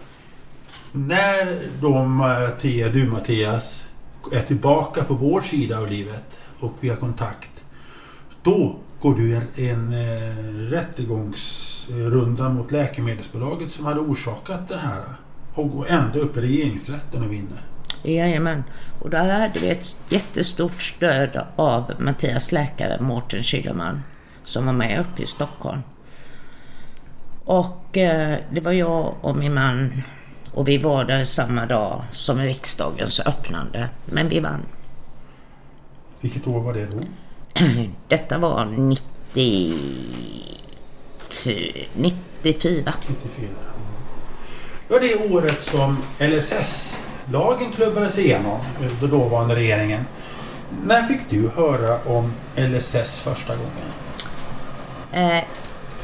när 0.92 1.70
då 1.82 2.04
Mattia, 2.04 2.90
du 2.90 3.06
Mattias, 3.06 3.86
är 4.32 4.42
tillbaka 4.42 5.04
på 5.04 5.14
vår 5.14 5.42
sida 5.42 5.78
av 5.78 5.88
livet 5.88 6.40
och 6.60 6.74
vi 6.80 6.90
har 6.90 6.96
kontakt. 6.96 7.64
Då 8.44 8.76
går 9.00 9.16
du 9.16 9.36
en, 9.36 9.48
en 9.56 9.94
eh, 9.94 10.70
rättegångsrunda 10.70 12.50
mot 12.50 12.72
läkemedelsbolaget 12.72 13.72
som 13.72 13.86
hade 13.86 14.00
orsakat 14.00 14.68
det 14.68 14.78
här. 14.78 15.04
Och 15.54 15.70
går 15.70 15.88
ända 15.88 16.20
upp 16.20 16.38
i 16.38 16.42
regeringsrätten 16.42 17.24
och 17.24 17.32
vinner. 17.32 17.66
Jajamän. 18.04 18.64
Och 19.02 19.10
där 19.10 19.40
hade 19.40 19.60
vi 19.60 19.70
ett 19.70 19.86
jättestort 20.10 20.82
stöd 20.82 21.42
av 21.56 21.94
Mattias 22.00 22.52
läkare 22.52 23.02
Mårten 23.02 23.44
Schillerman 23.44 24.02
som 24.44 24.66
var 24.66 24.74
med 24.74 25.00
uppe 25.00 25.22
i 25.22 25.26
Stockholm. 25.26 25.82
Och 27.46 27.98
eh, 27.98 28.38
det 28.52 28.62
var 28.62 28.72
jag 28.72 29.16
och 29.22 29.38
min 29.38 29.54
man 29.54 29.92
och 30.54 30.68
vi 30.68 30.78
var 30.78 31.06
där 31.06 31.26
samma 31.26 31.66
dag 31.66 32.02
som 32.12 32.40
riksdagens 32.40 33.20
öppnande. 33.20 33.90
Men 34.06 34.30
vi 34.30 34.40
vann. 34.40 34.66
Vilket 36.22 36.48
år 36.48 36.60
var 36.60 36.74
det 36.74 36.86
då? 36.86 36.98
Detta 38.08 38.38
var 38.38 38.66
90... 38.66 39.74
94. 41.94 42.94
94. 43.08 43.48
Det 44.88 44.94
var 44.94 45.00
det 45.00 45.34
året 45.34 45.62
som 45.62 45.98
LSS-lagen 46.20 47.72
klubbades 47.72 48.18
igenom, 48.20 48.60
den 49.00 49.10
dåvarande 49.10 49.56
regeringen. 49.56 50.04
När 50.86 51.04
fick 51.04 51.22
du 51.30 51.50
höra 51.50 52.04
om 52.04 52.34
LSS 52.56 53.20
första 53.20 53.56
gången? 53.56 53.90
Eh, 55.12 55.44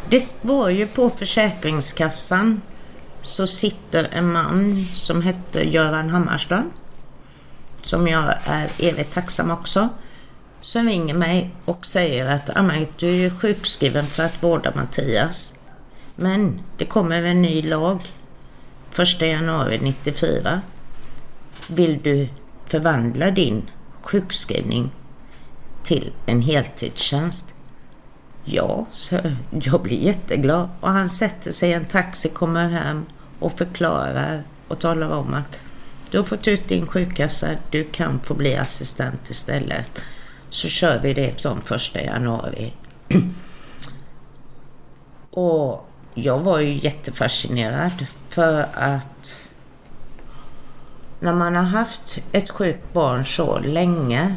det 0.10 0.36
var 0.42 0.70
ju 0.70 0.88
på 0.88 1.10
Försäkringskassan 1.10 2.62
så 3.30 3.48
sitter 3.48 4.08
en 4.12 4.32
man 4.32 4.86
som 4.94 5.22
hette 5.22 5.64
Göran 5.70 6.10
Hammarström. 6.10 6.72
Som 7.82 8.08
jag 8.08 8.34
är 8.44 8.70
evigt 8.80 9.14
tacksam 9.14 9.52
också. 9.52 9.90
Som 10.62 10.88
ringer 10.88 11.14
mig 11.14 11.56
och 11.66 11.86
säger 11.86 12.36
att 12.36 12.50
ah, 12.56 12.72
du 12.98 13.26
är 13.26 13.30
sjukskriven 13.30 14.06
för 14.06 14.24
att 14.24 14.44
vårda 14.44 14.72
Mattias. 14.76 15.54
Men 16.16 16.62
det 16.78 16.86
kommer 16.86 17.24
en 17.24 17.42
ny 17.42 17.62
lag 17.62 18.00
1 19.00 19.22
januari 19.22 19.80
94. 19.82 20.62
Vill 21.68 22.00
du 22.04 22.30
förvandla 22.66 23.32
din 23.32 23.70
sjukskrivning 24.02 24.92
till 25.84 26.12
en 26.26 26.42
heltidstjänst? 26.42 27.54
Ja, 28.46 28.86
så 28.92 29.20
jag 29.50 29.82
blir 29.82 29.98
jätteglad. 29.98 30.70
Och 30.80 30.90
han 30.90 31.10
sätter 31.10 31.52
sig 31.52 31.70
i 31.70 31.74
en 31.74 31.86
taxi, 31.86 32.30
kommer 32.30 32.70
hem 32.70 33.06
och 33.40 33.58
förklarar 33.58 34.44
och 34.68 34.80
talar 34.80 35.10
om 35.10 35.34
att 35.34 35.60
du 36.12 36.18
har 36.18 36.26
fått 36.26 36.48
ut 36.48 36.68
din 36.68 36.88
sjukkassa, 36.88 37.48
du 37.72 37.84
kan 37.84 38.20
få 38.20 38.34
bli 38.34 38.56
assistent 38.56 39.30
istället. 39.30 39.92
Så 40.50 40.68
kör 40.68 41.00
vi 41.00 41.14
det 41.14 41.42
från 41.42 41.62
första 41.62 42.02
januari. 42.02 42.74
och 45.32 45.90
jag 46.14 46.40
var 46.40 46.60
ju 46.60 46.74
jättefascinerad 46.74 48.06
för 48.30 48.66
att 48.74 49.50
när 51.20 51.34
man 51.34 51.56
har 51.56 51.64
haft 51.64 52.20
ett 52.32 52.50
sjukt 52.50 52.94
barn 52.94 53.26
så 53.26 53.60
länge 53.60 54.36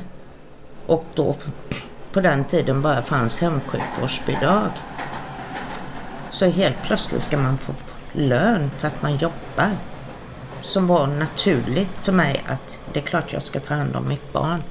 och 0.86 1.04
då 1.14 1.36
på 2.12 2.20
den 2.20 2.44
tiden 2.44 2.82
bara 2.82 3.02
fanns 3.02 3.40
hemsjukvårdsbidrag. 3.40 4.70
Så 6.30 6.46
helt 6.46 6.82
plötsligt 6.82 7.22
ska 7.22 7.38
man 7.38 7.58
få 7.58 7.72
lön 8.12 8.70
för 8.78 8.88
att 8.88 9.02
man 9.02 9.16
jobbar. 9.16 9.76
Som 10.60 10.86
var 10.86 11.06
naturligt 11.06 11.90
för 11.96 12.12
mig 12.12 12.44
att 12.46 12.78
det 12.92 13.00
är 13.00 13.04
klart 13.04 13.32
jag 13.32 13.42
ska 13.42 13.60
ta 13.60 13.74
hand 13.74 13.96
om 13.96 14.08
mitt 14.08 14.32
barn. 14.32 14.62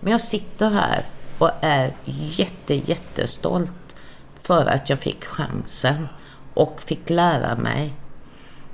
Men 0.00 0.12
jag 0.12 0.20
sitter 0.20 0.70
här 0.70 1.06
och 1.38 1.50
är 1.60 1.92
jätte, 2.06 2.74
jättestolt 2.74 3.96
för 4.42 4.66
att 4.66 4.90
jag 4.90 4.98
fick 4.98 5.24
chansen 5.24 6.08
och 6.54 6.82
fick 6.82 7.10
lära 7.10 7.56
mig 7.56 7.94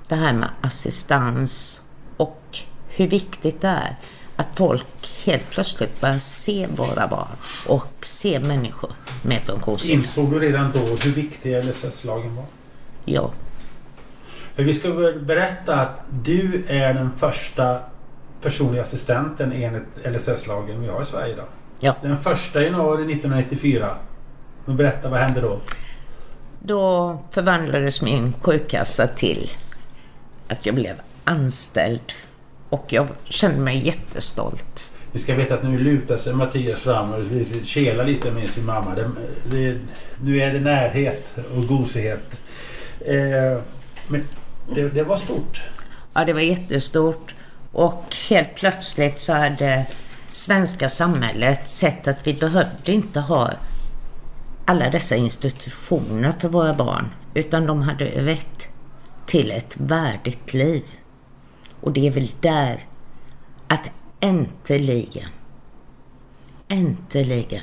det 0.09 0.15
här 0.15 0.33
med 0.33 0.49
assistans 0.61 1.83
och 2.17 2.59
hur 2.89 3.09
viktigt 3.09 3.61
det 3.61 3.69
är 3.69 3.97
att 4.37 4.49
folk 4.55 5.11
helt 5.25 5.51
plötsligt 5.51 6.01
börjar 6.01 6.19
se 6.19 6.67
våra 6.67 7.07
barn 7.07 7.37
och 7.67 7.93
se 8.01 8.41
människor 8.41 8.93
med 9.23 9.43
funktionshinder. 9.43 10.03
Insåg 10.03 10.31
du 10.31 10.39
redan 10.39 10.73
då 10.73 10.79
hur 10.79 11.13
viktig 11.13 11.65
LSS-lagen 11.65 12.37
var? 12.37 12.47
Ja. 13.05 13.31
För 14.55 14.63
vi 14.63 14.75
ska 14.75 14.93
väl 14.93 15.21
berätta 15.21 15.75
att 15.75 16.03
du 16.25 16.65
är 16.69 16.95
den 16.95 17.11
första 17.11 17.79
personliga 18.43 18.83
assistenten 18.83 19.53
enligt 19.53 20.07
LSS-lagen 20.07 20.81
vi 20.81 20.89
har 20.89 21.03
i 21.03 21.05
Sverige 21.05 21.33
idag. 21.33 21.47
Ja. 21.81 21.97
Den 22.03 22.17
första 22.17 22.63
januari 22.63 23.03
1994. 23.05 23.97
Men 24.65 24.77
berätta, 24.77 25.09
vad 25.09 25.21
hände 25.21 25.41
då? 25.41 25.61
Då 26.59 27.19
förvandlades 27.31 28.03
min 28.03 28.33
sjukkassa 28.41 29.07
till 29.07 29.51
att 30.49 30.67
jag 30.67 30.75
blev 30.75 30.95
anställd 31.25 32.13
och 32.69 32.93
jag 32.93 33.09
kände 33.25 33.59
mig 33.59 33.87
jättestolt. 33.87 34.91
Vi 35.13 35.19
ska 35.19 35.35
veta 35.35 35.55
att 35.55 35.63
nu 35.63 35.79
lutar 35.79 36.17
sig 36.17 36.35
Mattias 36.35 36.81
fram 36.81 37.13
och 37.13 37.21
kelar 37.65 38.05
lite 38.05 38.31
med 38.31 38.51
sin 38.51 38.67
mamma. 38.67 38.95
Det, 38.95 39.11
det, 39.51 39.79
nu 40.23 40.41
är 40.41 40.53
det 40.53 40.61
närhet 40.61 41.31
och 41.57 41.67
gosighet. 41.67 42.41
Eh, 43.01 43.63
men 44.09 44.25
det, 44.75 44.89
det 44.89 45.03
var 45.03 45.17
stort. 45.17 45.63
Ja, 46.13 46.25
det 46.25 46.33
var 46.33 46.41
jättestort. 46.41 47.35
Och 47.73 48.17
helt 48.29 48.55
plötsligt 48.55 49.21
så 49.21 49.33
hade 49.33 49.87
svenska 50.33 50.89
samhället 50.89 51.69
sett 51.69 52.09
att 52.09 52.27
vi 52.27 52.35
behövde 52.35 52.93
inte 52.93 53.21
ha 53.21 53.51
alla 54.65 54.91
dessa 54.91 55.17
institutioner 55.17 56.33
för 56.39 56.49
våra 56.49 56.75
barn. 56.75 57.11
Utan 57.35 57.67
de 57.67 57.83
hade 57.83 58.05
rätt 58.05 58.69
till 59.27 59.51
ett 59.51 59.77
värdigt 59.77 60.55
liv. 60.55 60.85
Och 61.81 61.93
det 61.93 62.07
är 62.07 62.11
väl 62.11 62.31
där 62.41 62.81
att 63.69 63.91
äntligen, 64.21 65.29
äntligen, 66.69 67.63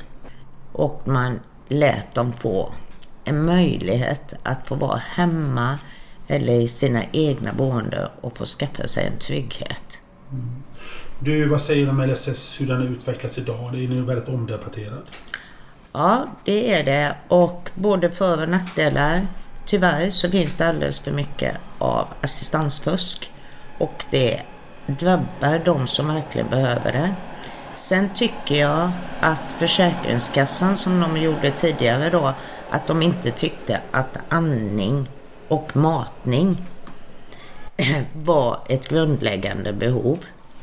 och 0.72 1.02
man 1.04 1.40
lät 1.68 2.14
dem 2.14 2.32
få 2.32 2.72
en 3.24 3.44
möjlighet 3.44 4.34
att 4.42 4.68
få 4.68 4.74
vara 4.74 4.98
hemma 4.98 5.78
eller 6.28 6.52
i 6.52 6.68
sina 6.68 7.02
egna 7.12 7.52
boende 7.52 8.10
och 8.20 8.36
få 8.36 8.44
skaffa 8.44 8.88
sig 8.88 9.06
en 9.06 9.18
trygghet. 9.18 10.00
Mm. 10.32 10.62
Du, 11.20 11.48
vad 11.48 11.60
säger 11.60 11.84
du 11.84 11.90
om 11.90 12.02
LSS, 12.02 12.60
hur 12.60 12.66
den 12.66 12.82
utvecklas 12.82 13.38
idag? 13.38 13.70
Det 13.72 13.84
är 13.84 13.88
nu 13.88 14.02
väldigt 14.02 14.28
omdebatterad. 14.28 15.02
Ja, 15.92 16.26
det 16.44 16.74
är 16.74 16.84
det. 16.84 17.16
Och 17.28 17.70
både 17.74 18.10
för 18.10 18.42
och 18.42 18.48
nackdelar. 18.48 19.26
Tyvärr 19.66 20.10
så 20.10 20.30
finns 20.30 20.56
det 20.56 20.68
alldeles 20.68 21.00
för 21.00 21.12
mycket 21.12 21.56
av 21.78 22.08
assistansfusk. 22.20 23.30
Och 23.78 24.04
det 24.10 24.42
drabbar 24.86 25.62
de 25.64 25.86
som 25.86 26.14
verkligen 26.14 26.48
behöver 26.48 26.92
det. 26.92 27.14
Sen 27.74 28.10
tycker 28.14 28.54
jag 28.54 28.90
att 29.20 29.52
Försäkringskassan 29.58 30.76
som 30.76 31.00
de 31.00 31.16
gjorde 31.16 31.50
tidigare 31.50 32.10
då, 32.10 32.34
att 32.70 32.86
de 32.86 33.02
inte 33.02 33.30
tyckte 33.30 33.80
att 33.90 34.18
andning 34.28 35.08
och 35.48 35.76
matning 35.76 36.66
var 38.12 38.60
ett 38.68 38.88
grundläggande 38.88 39.72
behov. 39.72 40.18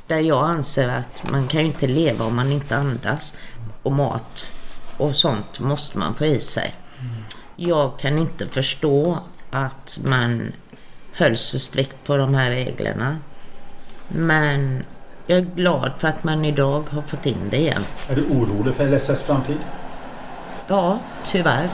Där 0.07 0.19
jag 0.19 0.49
anser 0.49 0.89
att 0.89 1.31
man 1.31 1.47
kan 1.47 1.61
ju 1.61 1.67
inte 1.67 1.87
leva 1.87 2.25
om 2.25 2.35
man 2.35 2.51
inte 2.51 2.77
andas. 2.77 3.33
Och 3.83 3.91
mat 3.91 4.51
och 4.97 5.15
sånt 5.15 5.59
måste 5.59 5.97
man 5.97 6.13
få 6.13 6.25
i 6.25 6.39
sig. 6.39 6.75
Jag 7.55 7.99
kan 7.99 8.17
inte 8.17 8.45
förstå 8.45 9.17
att 9.51 9.99
man 10.05 10.51
höll 11.13 11.37
så 11.37 11.59
strikt 11.59 12.03
på 12.03 12.17
de 12.17 12.35
här 12.35 12.49
reglerna. 12.49 13.17
Men 14.07 14.83
jag 15.27 15.37
är 15.37 15.41
glad 15.55 15.91
för 15.97 16.07
att 16.07 16.23
man 16.23 16.45
idag 16.45 16.89
har 16.89 17.01
fått 17.01 17.25
in 17.25 17.49
det 17.49 17.57
igen. 17.57 17.85
Är 18.09 18.15
du 18.15 18.25
orolig 18.25 18.75
för 18.75 18.87
LSS 18.87 19.23
framtid? 19.23 19.57
Ja, 20.67 20.99
tyvärr. 21.23 21.69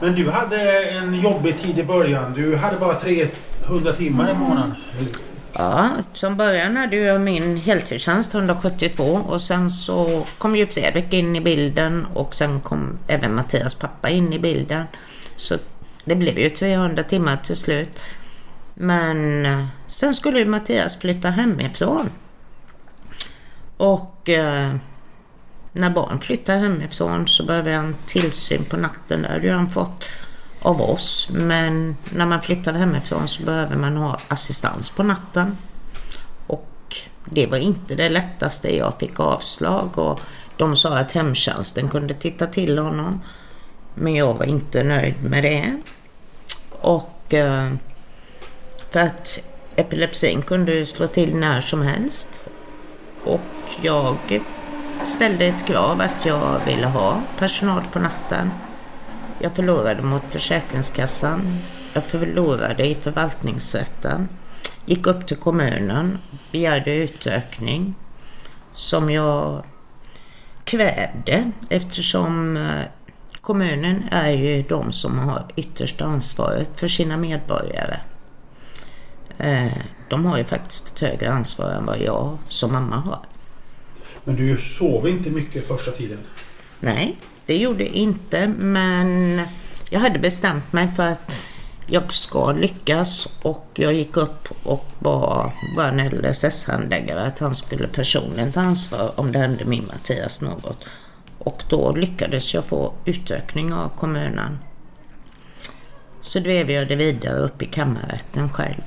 Men 0.00 0.14
du 0.14 0.30
hade 0.30 0.82
en 0.82 1.14
jobbig 1.14 1.58
tid 1.58 1.78
i 1.78 1.84
början. 1.84 2.34
Du 2.34 2.56
hade 2.56 2.76
bara 2.76 2.94
300 2.94 3.92
timmar 3.92 4.30
i 4.30 4.34
månaden. 4.34 4.74
Ja, 5.52 5.90
som 6.12 6.36
början 6.36 6.76
hade 6.76 6.96
jag 6.96 7.20
min 7.20 7.56
heltidstjänst 7.56 8.34
172 8.34 9.04
och 9.04 9.42
sen 9.42 9.70
så 9.70 10.26
kom 10.38 10.56
ju 10.56 10.66
Fredrik 10.66 11.12
in 11.12 11.36
i 11.36 11.40
bilden 11.40 12.06
och 12.14 12.34
sen 12.34 12.60
kom 12.60 12.98
även 13.08 13.34
Mattias 13.34 13.74
pappa 13.74 14.08
in 14.08 14.32
i 14.32 14.38
bilden. 14.38 14.84
Så 15.36 15.58
det 16.04 16.14
blev 16.14 16.38
ju 16.38 16.50
300 16.50 17.02
timmar 17.02 17.36
till 17.36 17.56
slut. 17.56 18.00
Men 18.74 19.46
eh, 19.46 19.64
sen 19.86 20.14
skulle 20.14 20.38
ju 20.38 20.46
Mattias 20.46 20.98
flytta 20.98 21.30
hemifrån. 21.30 22.10
Och 23.76 24.28
eh, 24.28 24.74
när 25.72 25.90
barn 25.90 26.20
flyttar 26.20 26.58
hemifrån 26.58 27.28
så 27.28 27.44
behöver 27.44 27.74
han 27.74 27.96
tillsyn 28.06 28.64
på 28.64 28.76
natten. 28.76 29.22
Det 29.22 29.28
hade 29.28 29.52
han 29.52 29.70
fått 29.70 30.04
av 30.62 30.82
oss. 30.82 31.28
Men 31.32 31.96
när 32.10 32.26
man 32.26 32.42
flyttar 32.42 32.72
hemifrån 32.72 33.28
så 33.28 33.42
behöver 33.42 33.76
man 33.76 33.96
ha 33.96 34.18
assistans 34.28 34.90
på 34.90 35.02
natten. 35.02 35.56
Och 36.46 36.96
det 37.24 37.46
var 37.46 37.58
inte 37.58 37.94
det 37.94 38.08
lättaste. 38.08 38.76
Jag 38.76 38.94
fick 39.00 39.20
avslag 39.20 39.98
och 39.98 40.20
de 40.56 40.76
sa 40.76 40.98
att 40.98 41.12
hemtjänsten 41.12 41.88
kunde 41.88 42.14
titta 42.14 42.46
till 42.46 42.78
honom. 42.78 43.20
Men 43.94 44.14
jag 44.14 44.34
var 44.34 44.44
inte 44.44 44.82
nöjd 44.82 45.24
med 45.24 45.44
det. 45.44 45.80
Och 46.70 47.34
eh, 47.34 47.72
för 48.90 49.00
att 49.00 49.38
epilepsin 49.76 50.42
kunde 50.42 50.86
slå 50.86 51.06
till 51.06 51.36
när 51.36 51.60
som 51.60 51.82
helst. 51.82 52.46
Och 53.24 53.40
jag 53.82 54.42
ställde 55.04 55.46
ett 55.46 55.66
krav 55.66 56.00
att 56.00 56.26
jag 56.26 56.60
ville 56.66 56.86
ha 56.86 57.22
personal 57.38 57.82
på 57.92 57.98
natten. 57.98 58.50
Jag 59.38 59.56
förlorade 59.56 60.02
mot 60.02 60.22
Försäkringskassan. 60.30 61.58
Jag 61.94 62.04
förlorade 62.04 62.86
i 62.86 62.94
förvaltningsrätten. 62.94 64.28
Gick 64.86 65.06
upp 65.06 65.26
till 65.26 65.36
kommunen, 65.36 66.18
begärde 66.52 66.94
utökning 66.94 67.94
som 68.72 69.10
jag 69.10 69.64
kvävde 70.64 71.50
eftersom 71.70 72.56
eh, 72.56 72.82
kommunen 73.40 74.04
är 74.10 74.30
ju 74.30 74.62
de 74.62 74.92
som 74.92 75.18
har 75.18 75.44
yttersta 75.56 76.04
ansvaret 76.04 76.80
för 76.80 76.88
sina 76.88 77.16
medborgare. 77.16 77.96
Eh, 79.38 79.72
de 80.08 80.26
har 80.26 80.38
ju 80.38 80.44
faktiskt 80.44 80.88
ett 80.88 81.00
högre 81.00 81.32
ansvar 81.32 81.70
än 81.70 81.86
vad 81.86 81.98
jag 81.98 82.38
som 82.48 82.72
mamma 82.72 82.96
har. 82.96 83.20
Men 84.24 84.36
du 84.36 84.56
sov 84.56 85.08
inte 85.08 85.30
mycket 85.30 85.68
första 85.68 85.90
tiden? 85.90 86.18
Nej, 86.80 87.16
det 87.46 87.56
gjorde 87.56 87.84
jag 87.84 87.92
inte 87.92 88.46
men 88.46 89.40
jag 89.90 90.00
hade 90.00 90.18
bestämt 90.18 90.72
mig 90.72 90.92
för 90.92 91.06
att 91.06 91.32
jag 91.86 92.12
ska 92.12 92.52
lyckas 92.52 93.28
och 93.42 93.66
jag 93.74 93.92
gick 93.92 94.16
upp 94.16 94.48
och 94.62 94.86
bad 94.98 95.50
vår 95.76 96.30
LSS-handläggare 96.30 97.26
att 97.26 97.38
han 97.38 97.54
skulle 97.54 97.88
personligen 97.88 98.52
ta 98.52 98.60
ansvar 98.60 99.12
om 99.20 99.32
det 99.32 99.38
hände 99.38 99.64
min 99.64 99.86
Mattias 99.86 100.40
något. 100.40 100.84
Och 101.38 101.62
då 101.68 101.92
lyckades 101.92 102.54
jag 102.54 102.64
få 102.64 102.92
utökning 103.04 103.72
av 103.72 103.88
kommunen. 103.88 104.58
Så 106.20 106.38
drev 106.38 106.70
jag 106.70 106.88
det 106.88 106.96
vidare 106.96 107.36
upp 107.36 107.62
i 107.62 107.66
kammarrätten 107.66 108.48
själv. 108.48 108.82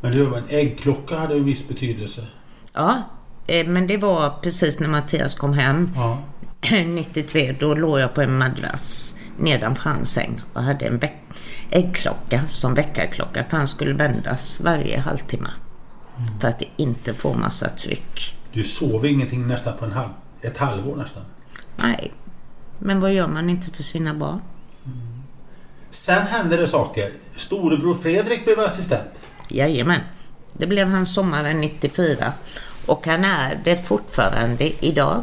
Men 0.00 0.12
du, 0.12 0.36
en 0.36 0.44
äggklocka 0.48 1.16
hade 1.16 1.34
en 1.34 1.44
viss 1.44 1.68
betydelse. 1.68 2.26
Ja, 2.72 3.02
men 3.66 3.86
det 3.86 3.96
var 3.96 4.30
precis 4.42 4.80
när 4.80 4.88
Mattias 4.88 5.34
kom 5.34 5.52
hem. 5.52 5.90
Ja. 5.94 6.22
93, 6.86 7.56
då 7.60 7.74
låg 7.74 8.00
jag 8.00 8.14
på 8.14 8.20
en 8.20 8.38
madrass 8.38 9.14
nedanför 9.36 9.90
hans 9.90 10.12
säng 10.12 10.40
och 10.52 10.62
hade 10.62 10.86
en 10.86 11.00
äggklocka 11.70 12.42
som 12.48 12.74
väckarklocka 12.74 13.44
för 13.44 13.56
han 13.56 13.68
skulle 13.68 13.92
vändas 13.92 14.60
varje 14.60 14.98
halvtimme. 14.98 15.48
Mm. 16.18 16.40
För 16.40 16.48
att 16.48 16.62
inte 16.76 17.14
få 17.14 17.34
massa 17.34 17.68
tryck. 17.68 18.36
Du 18.52 18.62
sov 18.62 19.06
ingenting 19.06 19.46
nästan 19.46 19.76
på 19.78 19.84
en 19.84 19.92
halv, 19.92 20.08
ett 20.42 20.56
halvår 20.56 20.96
nästan? 20.96 21.22
Nej, 21.76 22.12
men 22.78 23.00
vad 23.00 23.12
gör 23.12 23.28
man 23.28 23.50
inte 23.50 23.70
för 23.70 23.82
sina 23.82 24.14
barn? 24.14 24.40
Mm. 24.84 25.22
Sen 25.90 26.26
hände 26.26 26.56
det 26.56 26.66
saker. 26.66 27.12
Storebror 27.36 27.94
Fredrik 27.94 28.44
blev 28.44 28.60
assistent. 28.60 29.20
Jajamän. 29.48 30.00
Det 30.52 30.66
blev 30.66 30.88
han 30.88 31.06
sommaren 31.06 31.60
94. 31.60 32.32
Och 32.86 33.06
han 33.06 33.24
är 33.24 33.60
det 33.64 33.76
fortfarande 33.76 34.84
idag. 34.84 35.22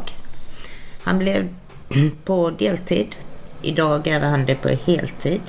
Han 1.02 1.18
blev 1.18 1.48
på 2.24 2.50
deltid. 2.50 3.16
Idag 3.62 4.06
är 4.06 4.20
han 4.20 4.46
det 4.46 4.54
på 4.54 4.68
heltid. 4.68 5.40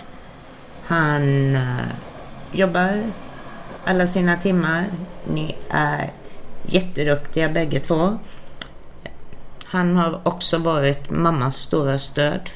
Han 0.86 1.56
eh, 1.56 1.91
jobbar 2.52 3.04
alla 3.86 4.08
sina 4.08 4.38
timmar. 4.38 4.86
Ni 5.28 5.56
är 5.69 6.12
jätteduktiga 6.65 7.50
bägge 7.50 7.80
två. 7.80 8.17
Han 9.65 9.97
har 9.97 10.21
också 10.24 10.58
varit 10.58 11.10
mammas 11.10 11.56
stora 11.56 12.00
stöd 12.00 12.50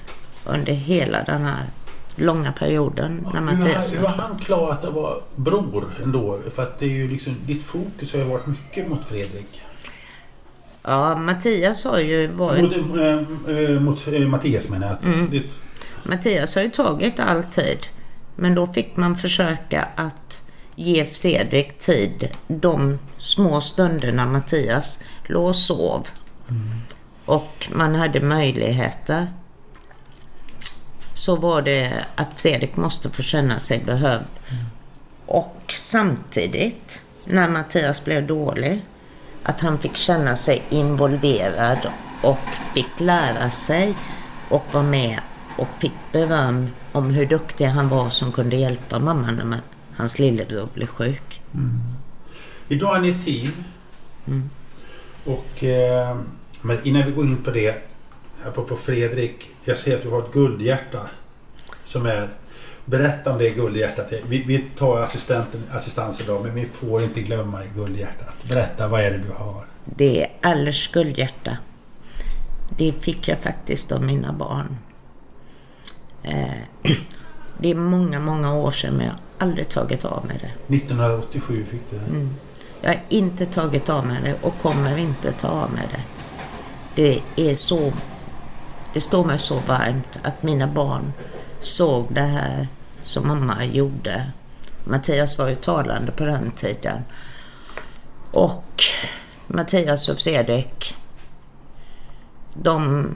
under 0.45 0.73
hela 0.73 1.23
den 1.23 1.43
här 1.45 1.63
långa 2.15 2.51
perioden. 2.51 3.27
När 3.33 3.41
man 3.41 3.55
hur, 3.55 3.97
hur 3.97 4.07
har 4.07 4.17
han 4.17 4.39
klarat 4.39 4.83
att 4.83 4.93
vara 4.93 5.15
bror 5.35 5.93
ändå? 6.03 6.39
För 6.55 6.63
att 6.63 6.79
det 6.79 6.85
är 6.85 6.89
ju 6.89 7.07
liksom, 7.07 7.35
ditt 7.45 7.63
fokus 7.63 8.13
har 8.13 8.19
ju 8.19 8.25
varit 8.25 8.47
mycket 8.47 8.89
mot 8.89 9.05
Fredrik. 9.05 9.61
Ja, 10.81 11.15
Mattias 11.15 11.83
har 11.83 11.99
ju 11.99 12.27
varit... 12.27 12.61
Mot, 12.61 12.97
äh, 13.49 13.79
mot 13.79 14.07
äh, 14.07 14.27
Mattias 14.27 14.69
menar 14.69 14.87
jag. 14.87 15.13
Mm. 15.13 15.29
Ditt... 15.29 15.59
Mattias 16.03 16.55
har 16.55 16.61
ju 16.61 16.69
tagit 16.69 17.19
all 17.19 17.43
tid. 17.43 17.87
Men 18.35 18.55
då 18.55 18.67
fick 18.67 18.97
man 18.97 19.15
försöka 19.15 19.87
att 19.95 20.41
ge 20.75 21.05
Fredrik 21.05 21.79
tid 21.79 22.29
de 22.47 22.99
små 23.17 23.61
stunderna 23.61 24.25
Mattias 24.25 24.99
låg 25.25 25.45
och 25.45 25.55
sov. 25.55 26.07
Mm. 26.49 26.61
Och 27.25 27.67
man 27.75 27.95
hade 27.95 28.21
möjligheter 28.21 29.27
så 31.15 31.35
var 31.35 31.61
det 31.61 32.05
att 32.15 32.41
Fredrik 32.41 32.75
måste 32.75 33.09
få 33.09 33.23
känna 33.23 33.59
sig 33.59 33.83
behövd. 33.85 34.25
Och 35.25 35.61
samtidigt, 35.67 37.01
när 37.25 37.49
Mattias 37.49 38.05
blev 38.05 38.27
dålig, 38.27 38.85
att 39.43 39.61
han 39.61 39.79
fick 39.79 39.95
känna 39.95 40.35
sig 40.35 40.61
involverad 40.69 41.87
och 42.23 42.39
fick 42.73 42.99
lära 42.99 43.49
sig 43.49 43.93
och 44.49 44.63
vara 44.71 44.83
med 44.83 45.19
och 45.57 45.67
fick 45.79 45.93
beröm 46.11 46.67
om 46.91 47.09
hur 47.09 47.25
duktig 47.25 47.65
han 47.65 47.89
var 47.89 48.09
som 48.09 48.31
kunde 48.31 48.55
hjälpa 48.55 48.99
mamma 48.99 49.31
när 49.31 49.59
hans 49.95 50.19
lillebror 50.19 50.69
blev 50.73 50.87
sjuk. 50.87 51.41
Mm. 51.53 51.81
Idag 52.67 52.95
är 52.95 53.01
ni 53.01 53.09
ett 53.09 53.25
team. 53.25 53.51
Mm. 54.27 54.49
Och, 55.25 55.63
eh, 55.63 56.17
men 56.61 56.87
innan 56.87 57.05
vi 57.05 57.11
går 57.11 57.25
in 57.25 57.43
på 57.43 57.51
det 57.51 57.94
apropå 58.47 58.75
Fredrik, 58.75 59.49
jag 59.63 59.77
ser 59.77 59.95
att 59.95 60.03
du 60.03 60.09
har 60.09 60.21
ett 60.21 60.31
guldhjärta. 60.31 61.09
Som 61.85 62.05
är, 62.05 62.29
berätta 62.85 63.31
om 63.31 63.37
det 63.37 63.49
guldhjärtat. 63.49 64.13
Vi, 64.27 64.43
vi 64.43 64.65
tar 64.77 65.01
assistenten, 65.01 65.63
assistans 65.71 66.21
idag 66.21 66.43
men 66.43 66.55
vi 66.55 66.65
får 66.65 67.03
inte 67.03 67.21
glömma 67.21 67.61
guldhjärtat. 67.75 68.35
Berätta, 68.49 68.87
vad 68.87 69.01
är 69.01 69.11
det 69.11 69.17
du 69.17 69.31
har? 69.31 69.65
Det 69.85 70.23
är 70.23 70.31
Allers 70.41 70.91
guldhjärta. 70.91 71.57
Det 72.77 72.91
fick 72.91 73.27
jag 73.27 73.39
faktiskt 73.39 73.91
av 73.91 74.03
mina 74.03 74.33
barn. 74.33 74.77
Eh, 76.23 76.47
det 77.59 77.71
är 77.71 77.75
många, 77.75 78.19
många 78.19 78.55
år 78.55 78.71
sedan 78.71 78.93
men 78.93 79.05
jag 79.05 79.13
har 79.13 79.19
aldrig 79.37 79.69
tagit 79.69 80.05
av 80.05 80.25
mig 80.25 80.37
det. 80.41 80.75
1987 80.75 81.65
fick 81.71 81.89
du 81.89 81.97
det? 81.97 82.05
Mm. 82.05 82.29
Jag 82.81 82.89
har 82.89 82.99
inte 83.09 83.45
tagit 83.45 83.89
av 83.89 84.07
mig 84.07 84.17
det 84.23 84.35
och 84.41 84.53
kommer 84.61 84.97
inte 84.97 85.31
ta 85.31 85.47
av 85.47 85.71
mig 85.71 85.87
det. 85.91 86.01
Det 86.95 87.21
är 87.49 87.55
så 87.55 87.93
det 88.95 89.01
står 89.01 89.25
mig 89.25 89.39
så 89.39 89.59
varmt 89.59 90.19
att 90.23 90.43
mina 90.43 90.67
barn 90.67 91.13
såg 91.59 92.13
det 92.13 92.21
här 92.21 92.67
som 93.03 93.27
mamma 93.27 93.65
gjorde. 93.65 94.31
Mattias 94.83 95.37
var 95.37 95.49
ju 95.49 95.55
talande 95.55 96.11
på 96.11 96.25
den 96.25 96.51
tiden. 96.51 97.03
Och 98.31 98.83
Mattias 99.47 100.09
och 100.09 100.19
Fredrik, 100.19 100.95
de 102.53 103.07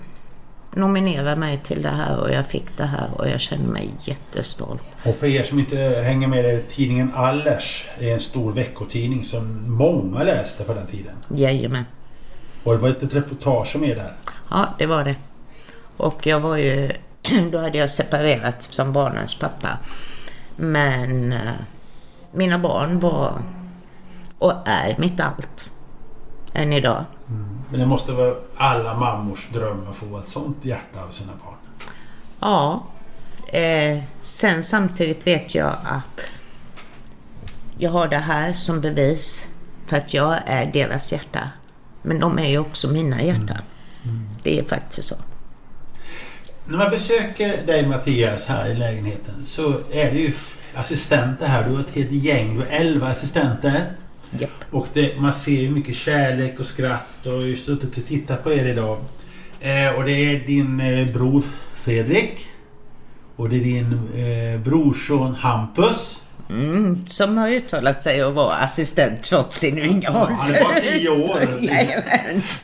nominerade 0.74 1.36
mig 1.36 1.60
till 1.64 1.82
det 1.82 1.90
här 1.90 2.18
och 2.18 2.32
jag 2.32 2.46
fick 2.46 2.78
det 2.78 2.86
här 2.86 3.10
och 3.18 3.30
jag 3.30 3.40
känner 3.40 3.70
mig 3.70 3.90
jättestolt. 4.04 4.84
Och 5.06 5.16
för 5.16 5.28
er 5.28 5.44
som 5.44 5.60
inte 5.60 5.78
hänger 6.06 6.28
med 6.28 6.70
tidningen 6.70 7.12
Allers 7.16 7.88
är 8.00 8.14
en 8.14 8.20
stor 8.20 8.52
veckotidning 8.52 9.24
som 9.24 9.72
många 9.72 10.24
läste 10.24 10.64
på 10.64 10.74
den 10.74 10.88
tiden. 10.88 11.16
Jajamän. 11.36 11.86
Och 12.64 12.74
det 12.74 12.80
var 12.80 12.90
ett 12.90 13.16
reportage 13.16 13.76
med 13.76 13.98
där. 13.98 14.14
Ja, 14.50 14.76
det 14.78 14.86
var 14.86 15.04
det. 15.04 15.16
Och 16.00 16.28
jag 16.28 16.40
var 16.40 16.58
ju, 16.58 16.92
då 17.52 17.58
hade 17.58 17.78
jag 17.78 17.90
separerat 17.90 18.62
som 18.62 18.94
barnens 18.94 19.40
pappa. 19.40 19.78
Men 20.56 21.34
eh, 21.34 21.54
mina 22.32 22.60
barn 22.60 23.00
var 23.00 23.44
och 24.38 24.54
är 24.66 24.96
mitt 24.98 25.20
allt. 25.20 25.72
Än 26.54 26.74
idag. 26.74 27.06
Mm. 27.28 27.60
Men 27.70 27.80
det 27.80 27.86
måste 27.86 28.12
vara 28.12 28.36
alla 28.58 28.94
mammors 28.94 29.48
dröm 29.48 29.88
att 29.90 29.96
få 29.96 30.18
ett 30.18 30.28
sånt 30.28 30.66
hjärta 30.66 31.04
av 31.08 31.10
sina 31.10 31.32
barn? 31.46 31.56
Ja. 32.40 32.84
Eh, 33.48 34.04
sen 34.22 34.64
samtidigt 34.64 35.28
vet 35.28 35.56
jag 35.56 35.76
att 35.84 36.22
jag 37.78 37.92
har 37.92 38.08
det 38.08 38.18
här 38.18 38.54
som 38.54 38.82
bevis 38.82 39.48
för 39.88 39.98
att 39.98 40.14
jag 40.14 40.40
är 40.46 40.66
deras 40.66 41.12
hjärta. 41.12 41.52
Men 42.02 42.20
de 42.20 42.40
är 42.40 42.48
ju 42.48 42.58
också 42.58 42.88
mina 42.88 43.22
hjärtan. 43.22 43.62
Det 44.44 44.60
är 44.60 44.64
faktiskt 44.64 45.08
så. 45.08 45.16
När 46.70 46.78
man 46.78 46.90
besöker 46.90 47.66
dig 47.66 47.88
Mattias 47.88 48.48
här 48.48 48.72
i 48.72 48.76
lägenheten 48.76 49.46
så 49.46 49.70
är 49.92 50.12
det 50.12 50.20
ju 50.20 50.34
assistenter 50.76 51.48
här. 51.48 51.64
Du 51.64 51.72
har 51.72 51.80
ett 51.80 51.96
helt 51.96 52.12
gäng. 52.12 52.54
Du 52.54 52.60
har 52.60 52.68
11 52.70 53.08
assistenter. 53.08 53.94
Japp. 54.40 54.50
Och 54.72 54.88
det, 54.94 55.20
man 55.20 55.34
ser 55.34 55.62
ju 55.62 55.70
mycket 55.70 55.96
kärlek 55.96 56.60
och 56.60 56.66
skratt 56.66 57.26
och 57.26 57.32
jag 57.32 57.42
har 57.42 57.56
suttit 57.56 57.98
och 57.98 58.06
tittat 58.06 58.44
på 58.44 58.54
er 58.54 58.66
idag. 58.66 58.98
Eh, 59.60 59.96
och 59.98 60.04
det 60.04 60.12
är 60.12 60.48
din 60.48 60.80
eh, 60.80 61.14
bror 61.14 61.44
Fredrik. 61.74 62.48
Och 63.36 63.50
det 63.50 63.56
är 63.56 63.64
din 63.64 63.94
eh, 63.94 64.62
brorson 64.62 65.34
Hampus. 65.34 66.22
Mm, 66.50 67.06
som 67.08 67.38
har 67.38 67.50
uttalat 67.50 68.04
sig 68.04 68.22
att 68.22 68.34
vara 68.34 68.56
assistent 68.56 69.24
trots 69.24 69.60
sin 69.60 69.80
unga 69.80 70.10
Ja, 70.14 70.30
han 70.40 70.56
är 70.56 70.64
bara 70.64 70.80
10 70.80 71.10
år. 71.10 71.40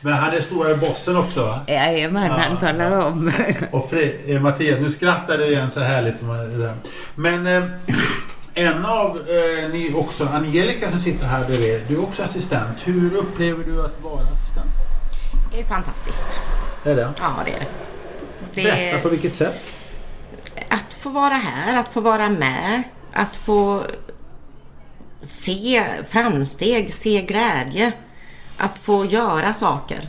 Men 0.00 0.12
han 0.12 0.32
är 0.32 0.40
stora 0.40 0.76
bossen 0.76 1.16
också 1.16 1.42
va? 1.42 1.60
Jajamän, 1.66 2.30
han 2.30 2.50
Ja, 2.52 2.58
talar 2.58 2.90
om. 3.06 3.32
Och 3.70 3.90
Fre- 3.90 4.34
eh, 4.34 4.40
Mattias, 4.40 4.80
nu 4.80 4.90
skrattar 4.90 5.38
du 5.38 5.44
igen 5.46 5.70
så 5.70 5.80
härligt. 5.80 6.18
det. 6.18 6.74
Men 7.14 7.46
eh, 7.46 7.64
en 8.54 8.84
av 8.84 9.16
eh, 9.16 9.68
ni 9.72 9.92
också, 9.96 10.28
Angelica 10.32 10.90
som 10.90 10.98
sitter 10.98 11.26
här 11.26 11.44
bredvid, 11.44 11.80
du 11.88 11.94
är 11.94 12.02
också 12.02 12.22
assistent. 12.22 12.78
Hur 12.84 13.14
upplever 13.16 13.64
du 13.64 13.84
att 13.84 14.00
vara 14.02 14.22
assistent? 14.32 14.70
Det 15.52 15.60
är 15.60 15.64
fantastiskt. 15.64 16.40
Är 16.84 16.96
det? 16.96 17.08
Ja, 17.20 17.30
det 17.44 17.50
är 17.50 17.58
det. 17.58 18.62
Berätta 18.62 18.98
på 18.98 19.08
det 19.08 19.12
vilket 19.16 19.34
sätt? 19.34 19.70
att 20.68 20.94
få 20.94 21.08
vara 21.10 21.34
här, 21.34 21.80
att 21.80 21.88
få 21.88 22.00
vara 22.00 22.28
med, 22.28 22.82
att 23.16 23.36
få 23.36 23.86
se 25.22 25.84
framsteg, 26.08 26.92
se 26.92 27.22
glädje, 27.22 27.92
att 28.56 28.78
få 28.78 29.04
göra 29.04 29.54
saker. 29.54 30.08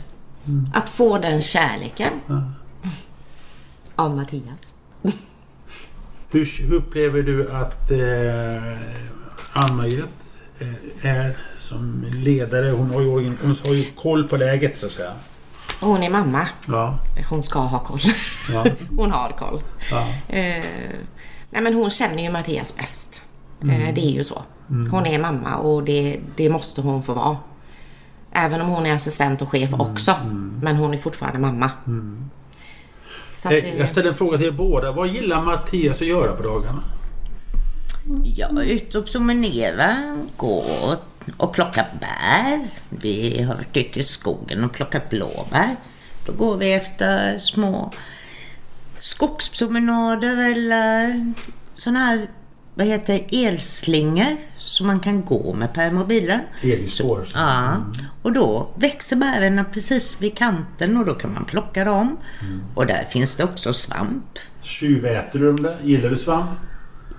Att 0.74 0.90
få 0.90 1.18
den 1.18 1.42
kärleken. 1.42 2.12
Av 3.96 4.16
Mattias. 4.16 4.74
Hur, 6.30 6.62
hur 6.62 6.74
upplever 6.74 7.22
du 7.22 7.50
att 7.50 7.90
eh, 7.90 8.78
Ann-Margret 9.52 10.08
eh, 10.58 11.06
är 11.06 11.38
som 11.58 12.06
ledare? 12.12 12.70
Hon 12.70 12.90
har, 12.90 13.00
ju, 13.00 13.08
hon 13.42 13.56
har 13.66 13.74
ju 13.74 13.84
koll 13.92 14.28
på 14.28 14.36
läget 14.36 14.78
så 14.78 14.86
att 14.86 14.92
säga. 14.92 15.12
Hon 15.80 16.02
är 16.02 16.10
mamma. 16.10 16.48
Ja. 16.66 16.98
Hon 17.28 17.42
ska 17.42 17.58
ha 17.58 17.78
koll. 17.78 17.98
Ja. 18.52 18.66
Hon 18.96 19.10
har 19.10 19.30
koll. 19.30 19.60
ja. 19.90 20.06
Eh, 20.28 20.64
nej 21.50 21.62
men 21.62 21.74
hon 21.74 21.90
känner 21.90 22.22
ju 22.22 22.30
Mattias 22.30 22.76
bäst. 22.76 23.22
Eh, 23.62 23.94
det 23.94 24.00
är 24.00 24.10
ju 24.10 24.24
så. 24.24 24.42
Hon 24.90 25.06
är 25.06 25.18
mamma 25.18 25.56
och 25.56 25.84
det, 25.84 26.20
det 26.36 26.48
måste 26.48 26.80
hon 26.80 27.02
få 27.02 27.14
vara. 27.14 27.36
Även 28.32 28.60
om 28.60 28.68
hon 28.68 28.86
är 28.86 28.94
assistent 28.94 29.42
och 29.42 29.48
chef 29.48 29.72
också. 29.72 30.16
Men 30.62 30.76
hon 30.76 30.94
är 30.94 30.98
fortfarande 30.98 31.38
mamma. 31.38 31.70
Så 33.38 33.48
att 33.48 33.54
Eh, 33.54 33.62
det, 33.62 33.78
Jag 33.78 33.88
ställer 33.88 34.08
en 34.08 34.14
fråga 34.14 34.38
till 34.38 34.46
er 34.46 34.50
båda. 34.50 34.92
Vad 34.92 35.08
gillar 35.08 35.42
Mattias 35.42 36.00
att 36.00 36.06
göra 36.06 36.32
på 36.32 36.42
dagarna? 36.42 36.82
Jag 38.36 38.58
är 38.58 38.62
ute 38.62 38.98
och 38.98 39.06
promenerar, 39.06 40.16
går 40.36 40.96
och 41.36 41.52
plockar 41.52 41.86
bär. 42.00 42.68
Vi 42.88 43.42
har 43.42 43.54
varit 43.54 43.76
ute 43.76 44.00
i 44.00 44.02
skogen 44.02 44.64
och 44.64 44.72
plockat 44.72 45.10
blåbär. 45.10 45.76
Då 46.26 46.32
går 46.32 46.56
vi 46.56 46.72
efter 46.72 47.38
små 47.38 47.92
skogspromenader 49.00 50.50
eller 50.50 51.24
sådana 51.74 51.98
här, 51.98 52.26
vad 52.74 52.86
heter 52.86 53.26
elslingor 53.32 54.36
som 54.58 54.86
man 54.86 55.00
kan 55.00 55.24
gå 55.24 55.54
med 55.54 55.72
permobilen. 55.72 56.40
Elspår. 56.62 57.26
Ja, 57.34 57.76
och 58.22 58.32
då 58.32 58.70
växer 58.76 59.16
bären 59.16 59.64
precis 59.72 60.22
vid 60.22 60.36
kanten 60.36 60.96
och 60.96 61.06
då 61.06 61.14
kan 61.14 61.34
man 61.34 61.44
plocka 61.44 61.84
dem. 61.84 62.16
Och 62.74 62.86
där 62.86 63.04
finns 63.10 63.36
det 63.36 63.44
också 63.44 63.72
svamp. 63.72 64.38
Tjuväter 64.62 65.38
du 65.38 65.52
där? 65.52 65.78
Gillar 65.82 66.10
du 66.10 66.16
svamp? 66.16 66.50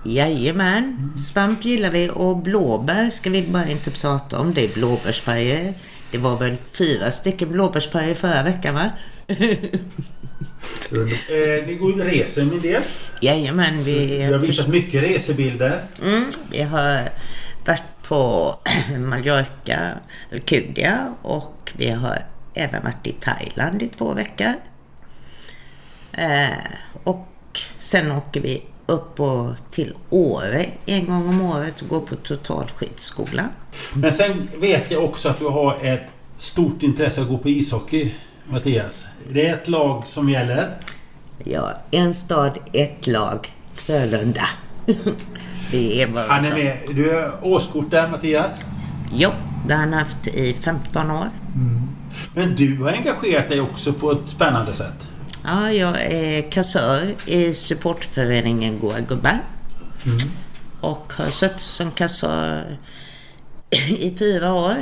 Jajamän, 0.04 1.12
svamp 1.18 1.64
gillar 1.64 1.90
vi 1.90 2.10
och 2.14 2.36
blåbär 2.36 3.10
ska 3.10 3.30
vi 3.30 3.42
bara 3.42 3.68
inte 3.68 3.90
prata 3.90 4.38
om. 4.38 4.54
Det 4.54 4.64
är 4.64 4.74
blåbärspajer. 4.74 5.74
Det 6.10 6.18
var 6.18 6.36
väl 6.38 6.56
fyra 6.72 7.12
stycken 7.12 7.52
blåbärspajer 7.52 8.14
förra 8.14 8.42
veckan 8.42 8.74
va? 8.74 8.90
Eh, 10.92 11.66
ni 11.66 11.74
går 11.80 11.92
och 11.92 11.98
reser 12.06 12.42
en 12.42 12.60
del. 12.60 12.82
Jajamän, 13.20 13.82
vi, 13.84 14.06
Vi 14.06 14.22
har 14.22 14.38
visat 14.38 14.68
mycket 14.68 15.02
resebilder. 15.02 15.82
mm, 16.02 16.24
vi 16.50 16.62
har 16.62 17.12
varit 17.66 17.82
på 18.08 18.54
Mallorca, 18.98 19.98
Alcudia 20.32 21.14
och 21.22 21.72
vi 21.76 21.90
har 21.90 22.26
även 22.54 22.82
varit 22.82 23.06
i 23.06 23.12
Thailand 23.12 23.82
i 23.82 23.88
två 23.88 24.12
veckor. 24.12 24.52
Eh, 26.12 26.48
och 27.04 27.26
sen 27.78 28.12
åker 28.12 28.40
vi 28.40 28.62
upp 28.86 29.20
och 29.20 29.54
till 29.70 29.94
Åre 30.10 30.66
en 30.86 31.06
gång 31.06 31.28
om 31.28 31.40
året 31.40 31.82
och 31.82 31.88
går 31.88 32.00
på 32.00 32.16
totalskidskola. 32.16 33.48
Men 33.94 34.12
sen 34.12 34.48
vet 34.56 34.90
jag 34.90 35.04
också 35.04 35.28
att 35.28 35.38
du 35.38 35.44
har 35.44 35.84
ett 35.84 36.06
stort 36.34 36.82
intresse 36.82 37.20
att 37.20 37.28
gå 37.28 37.38
på 37.38 37.48
ishockey, 37.48 38.14
Mattias. 38.50 39.06
Det 39.32 39.46
är 39.46 39.54
ett 39.54 39.68
lag 39.68 40.06
som 40.06 40.28
gäller. 40.28 40.76
Ja, 41.44 41.78
en 41.90 42.14
stad, 42.14 42.58
ett 42.72 43.06
lag. 43.06 43.54
Frölunda. 43.74 44.44
Det 45.70 46.02
är 46.02 46.06
bara 46.06 46.26
Han 46.26 46.44
är 46.44 46.54
med. 46.54 46.78
Du 46.90 47.14
har 47.14 47.38
årskort 47.42 47.90
där, 47.90 48.08
Mattias. 48.08 48.60
Jo, 49.12 49.30
det 49.66 49.74
har 49.74 49.80
han 49.80 49.92
haft 49.92 50.26
i 50.26 50.54
15 50.54 51.10
år. 51.10 51.28
Men 52.34 52.56
du 52.56 52.82
har 52.82 52.92
engagerat 52.92 53.48
dig 53.48 53.60
också 53.60 53.92
på 53.92 54.12
ett 54.12 54.28
spännande 54.28 54.72
sätt. 54.72 55.08
Ja, 55.44 55.72
jag 55.72 56.00
är 56.00 56.50
kassör 56.50 57.14
i 57.26 57.54
supportföreningen 57.54 58.78
Goa 58.78 59.00
Gubbar. 59.00 59.38
Och 60.80 61.12
har 61.16 61.30
suttit 61.30 61.60
som 61.60 61.90
kassör 61.90 62.76
i 63.88 64.14
fyra 64.18 64.54
år. 64.54 64.76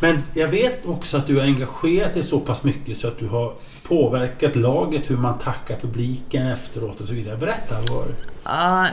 Men 0.00 0.22
jag 0.34 0.48
vet 0.48 0.86
också 0.86 1.16
att 1.16 1.26
du 1.26 1.36
har 1.36 1.42
engagerat 1.42 2.14
dig 2.14 2.22
så 2.22 2.40
pass 2.40 2.64
mycket 2.64 2.96
så 2.96 3.08
att 3.08 3.18
du 3.18 3.28
har 3.28 3.52
påverkat 3.82 4.56
laget, 4.56 5.10
hur 5.10 5.16
man 5.16 5.38
tackar 5.38 5.76
publiken 5.76 6.46
efteråt 6.46 7.00
och 7.00 7.08
så 7.08 7.14
vidare. 7.14 7.36
Berätta. 7.36 7.74
Vad... 7.90 8.06
Ja, 8.44 8.86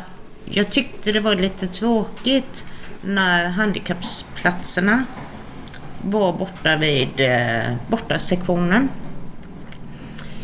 jag 0.46 0.72
tyckte 0.72 1.12
det 1.12 1.20
var 1.20 1.36
lite 1.36 1.68
tråkigt 1.68 2.66
när 3.02 3.50
handikappsplatserna 3.50 5.06
var 6.02 6.34
borta 6.34 6.76
vid 6.76 7.20
eh, 7.20 7.76
bortasektionen. 7.90 8.90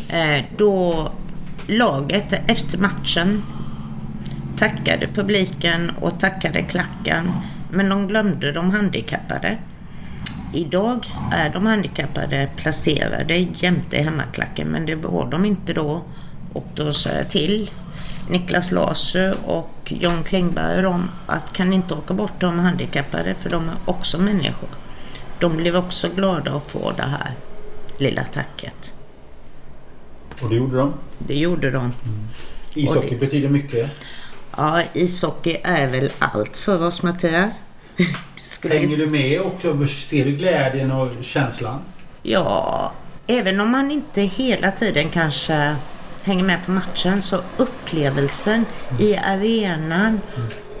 Eh, 0.08 0.44
då 0.56 1.08
laget 1.66 2.50
efter 2.50 2.78
matchen 2.78 3.42
tackade 4.58 5.06
publiken 5.06 5.90
och 6.00 6.20
tackade 6.20 6.62
klacken 6.62 7.32
men 7.70 7.88
de 7.88 8.08
glömde 8.08 8.52
de 8.52 8.70
handikappade. 8.70 9.58
Idag 10.52 11.12
är 11.32 11.50
de 11.50 11.66
handikappade 11.66 12.48
placerade 12.56 13.36
jämte 13.36 13.96
hemmaklacken 13.96 14.68
men 14.68 14.86
det 14.86 14.94
var 14.94 15.30
de 15.30 15.44
inte 15.44 15.72
då. 15.72 16.02
Och 16.52 16.66
då 16.74 16.92
sa 16.92 17.10
jag 17.10 17.30
till 17.30 17.70
Niklas 18.30 18.70
Laser 18.72 19.36
och 19.46 19.70
John 20.00 20.24
Klingberg 20.24 20.82
dem 20.82 21.10
att 21.26 21.52
kan 21.52 21.70
ni 21.70 21.76
inte 21.76 21.94
åka 21.94 22.14
bort 22.14 22.40
de 22.40 22.58
handikappade 22.58 23.34
för 23.34 23.50
de 23.50 23.68
är 23.68 23.74
också 23.84 24.18
människor. 24.18 24.68
De 25.40 25.56
blev 25.56 25.76
också 25.76 26.08
glada 26.16 26.52
att 26.56 26.70
få 26.70 26.92
det 26.96 27.02
här 27.02 27.32
lilla 27.98 28.24
tacket. 28.24 28.92
Och 30.42 30.48
det 30.48 30.54
gjorde 30.56 30.76
de. 30.76 30.94
Det 31.18 31.34
gjorde 31.38 31.70
de. 31.70 31.92
Ishockey 32.74 32.98
Och 33.06 33.10
det- 33.10 33.16
betyder 33.26 33.48
mycket. 33.48 33.90
Ja, 34.56 34.82
ishockey 34.92 35.56
är 35.64 35.86
väl 35.86 36.10
allt 36.18 36.56
för 36.56 36.82
oss 36.86 37.02
Mattias. 37.02 37.64
Skulle 38.52 38.74
Hänger 38.74 38.96
du 38.96 39.06
med 39.06 39.40
också? 39.40 39.86
Ser 39.86 40.24
du 40.24 40.32
glädjen 40.32 40.90
och 40.92 41.08
känslan? 41.20 41.78
Ja, 42.22 42.92
även 43.26 43.60
om 43.60 43.70
man 43.70 43.90
inte 43.90 44.20
hela 44.20 44.70
tiden 44.70 45.10
kanske 45.10 45.76
hänger 46.22 46.44
med 46.44 46.64
på 46.66 46.70
matchen 46.70 47.22
så 47.22 47.40
upplevelsen 47.56 48.64
i 48.98 49.16
arenan, 49.16 50.20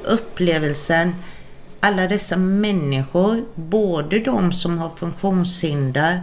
upplevelsen 0.04 1.14
alla 1.80 2.08
dessa 2.08 2.36
människor, 2.36 3.44
både 3.54 4.18
de 4.18 4.52
som 4.52 4.78
har 4.78 4.90
funktionshinder 4.90 6.22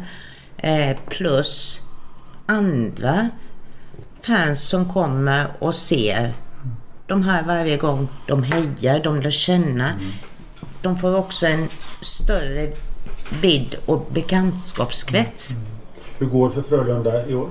eh, 0.58 0.98
plus 1.10 1.82
andra 2.46 3.30
fans 4.22 4.70
som 4.70 4.94
kommer 4.94 5.48
och 5.60 5.76
ser 5.76 6.34
de 7.08 7.24
här 7.24 7.44
varje 7.44 7.78
gång. 7.78 8.08
De 8.28 8.44
hejar, 8.44 9.00
de 9.04 9.22
lär 9.22 9.32
känna. 9.32 9.94
De 10.82 11.00
får 11.00 11.16
också 11.16 11.46
en 11.48 11.68
större 12.02 12.72
vidd 13.42 13.76
och 13.86 14.08
bekantskapskrets. 14.12 15.54
Hur 16.18 16.26
går 16.26 16.50
det 16.50 16.56
för 16.56 16.62
Frölunda 16.62 17.26
i 17.28 17.36
år? 17.36 17.50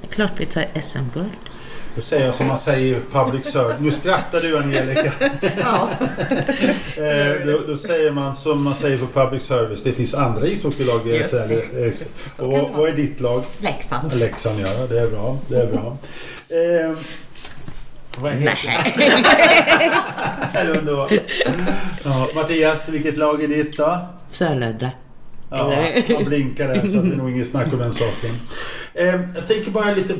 Det 0.00 0.06
är 0.08 0.12
klart 0.12 0.32
vi 0.36 0.46
tar 0.46 0.64
SM-guld. 0.82 1.30
Då 1.96 2.00
säger 2.00 2.24
jag 2.24 2.34
som 2.34 2.46
man 2.46 2.58
säger 2.58 2.96
i 2.96 3.00
public 3.12 3.46
service. 3.46 3.76
Nu 3.80 3.90
skrattar 3.90 4.40
du 4.40 4.58
Angelica. 4.58 5.12
Ja. 5.60 5.88
Eh, 6.96 7.46
då, 7.46 7.58
då 7.66 7.76
säger 7.76 8.10
man 8.10 8.34
som 8.34 8.62
man 8.62 8.74
säger 8.74 8.98
på 8.98 9.06
public 9.06 9.42
service. 9.42 9.82
Det 9.82 9.92
finns 9.92 10.14
andra 10.14 10.46
ishockeylag. 10.46 11.08
i 11.08 11.24
SHL. 11.24 11.52
Eh, 11.52 12.48
Och 12.48 12.70
vad, 12.76 12.88
är 12.88 12.92
ditt 12.92 13.20
lag? 13.20 13.42
Leksand. 13.58 14.14
Leksand 14.14 14.60
ja, 14.60 14.86
det 14.88 15.00
är 15.00 15.10
bra. 15.10 15.38
Det 15.48 15.56
är 15.56 15.66
bra. 15.66 15.96
Vad 18.18 18.32
heter 18.32 18.92
Nej. 18.96 19.90
Ja, 22.04 22.28
Mattias, 22.34 22.88
vilket 22.88 23.16
lag 23.16 23.42
är 23.42 23.48
ditt 23.48 23.76
då? 23.76 24.06
Frölunda. 24.30 24.90
Ja, 25.50 25.84
han 26.14 26.24
blinkar 26.24 26.68
där 26.68 26.80
så 26.80 26.86
det 26.86 27.12
är 27.12 27.16
nog 27.16 27.30
inget 27.30 27.48
snack 27.48 27.72
om 27.72 27.78
den 27.78 27.94
saken. 27.94 28.30
Eh, 28.94 29.20
jag 29.34 29.46
tänker 29.46 29.70
bara 29.70 29.94
lite... 29.94 30.14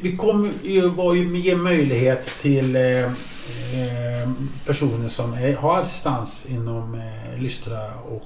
Vi 0.00 0.16
kommer 0.16 0.50
ju 0.62 0.88
vara 0.88 1.16
ju 1.16 1.38
ge 1.38 1.54
möjlighet 1.56 2.26
till 2.40 2.76
eh, 2.76 2.82
eh, 3.04 4.30
personer 4.66 5.08
som 5.08 5.32
är, 5.34 5.54
har 5.56 5.80
assistans 5.80 6.46
inom 6.48 6.94
eh, 6.94 7.40
Lystra 7.42 7.94
och 7.94 8.22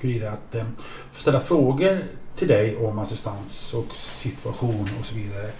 Kurira 0.00 0.30
att 0.30 0.54
eh, 0.54 0.64
få 1.12 1.20
ställa 1.20 1.40
frågor 1.40 1.98
till 2.36 2.48
dig 2.48 2.76
om 2.76 2.98
assistans 2.98 3.74
och 3.74 3.96
situation 3.96 4.88
och 4.98 5.06
så 5.06 5.14
vidare. 5.14 5.50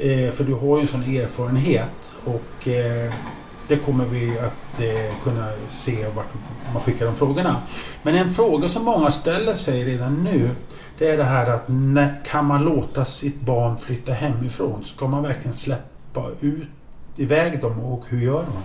Eh, 0.00 0.32
för, 0.32 0.44
du 0.44 0.54
har 0.54 0.76
ju 0.76 0.80
en 0.80 0.86
sån 0.86 1.02
erfarenhet 1.02 2.14
och 2.24 2.68
eh, 2.68 3.12
det 3.68 3.76
kommer 3.76 4.04
vi 4.04 4.38
att 4.38 4.80
eh, 4.80 5.22
kunna 5.22 5.50
se 5.68 6.08
vart 6.16 6.26
man 6.72 6.82
skickar 6.82 7.06
de 7.06 7.16
frågorna. 7.16 7.62
Men 8.02 8.14
en 8.14 8.30
fråga 8.30 8.68
som 8.68 8.84
många 8.84 9.10
ställer 9.10 9.52
sig 9.52 9.84
redan 9.84 10.24
nu 10.24 10.50
det 10.98 11.10
är 11.10 11.16
det 11.16 11.24
här 11.24 11.46
att 11.46 11.66
kan 12.26 12.46
man 12.46 12.64
låta 12.64 13.04
sitt 13.04 13.40
barn 13.40 13.78
flytta 13.78 14.12
hemifrån? 14.12 14.84
Ska 14.84 15.08
man 15.08 15.22
verkligen 15.22 15.54
släppa 15.54 16.30
ut 16.40 16.68
iväg 17.16 17.60
dem 17.60 17.80
och 17.80 18.04
hur 18.08 18.20
gör 18.20 18.42
man? 18.42 18.62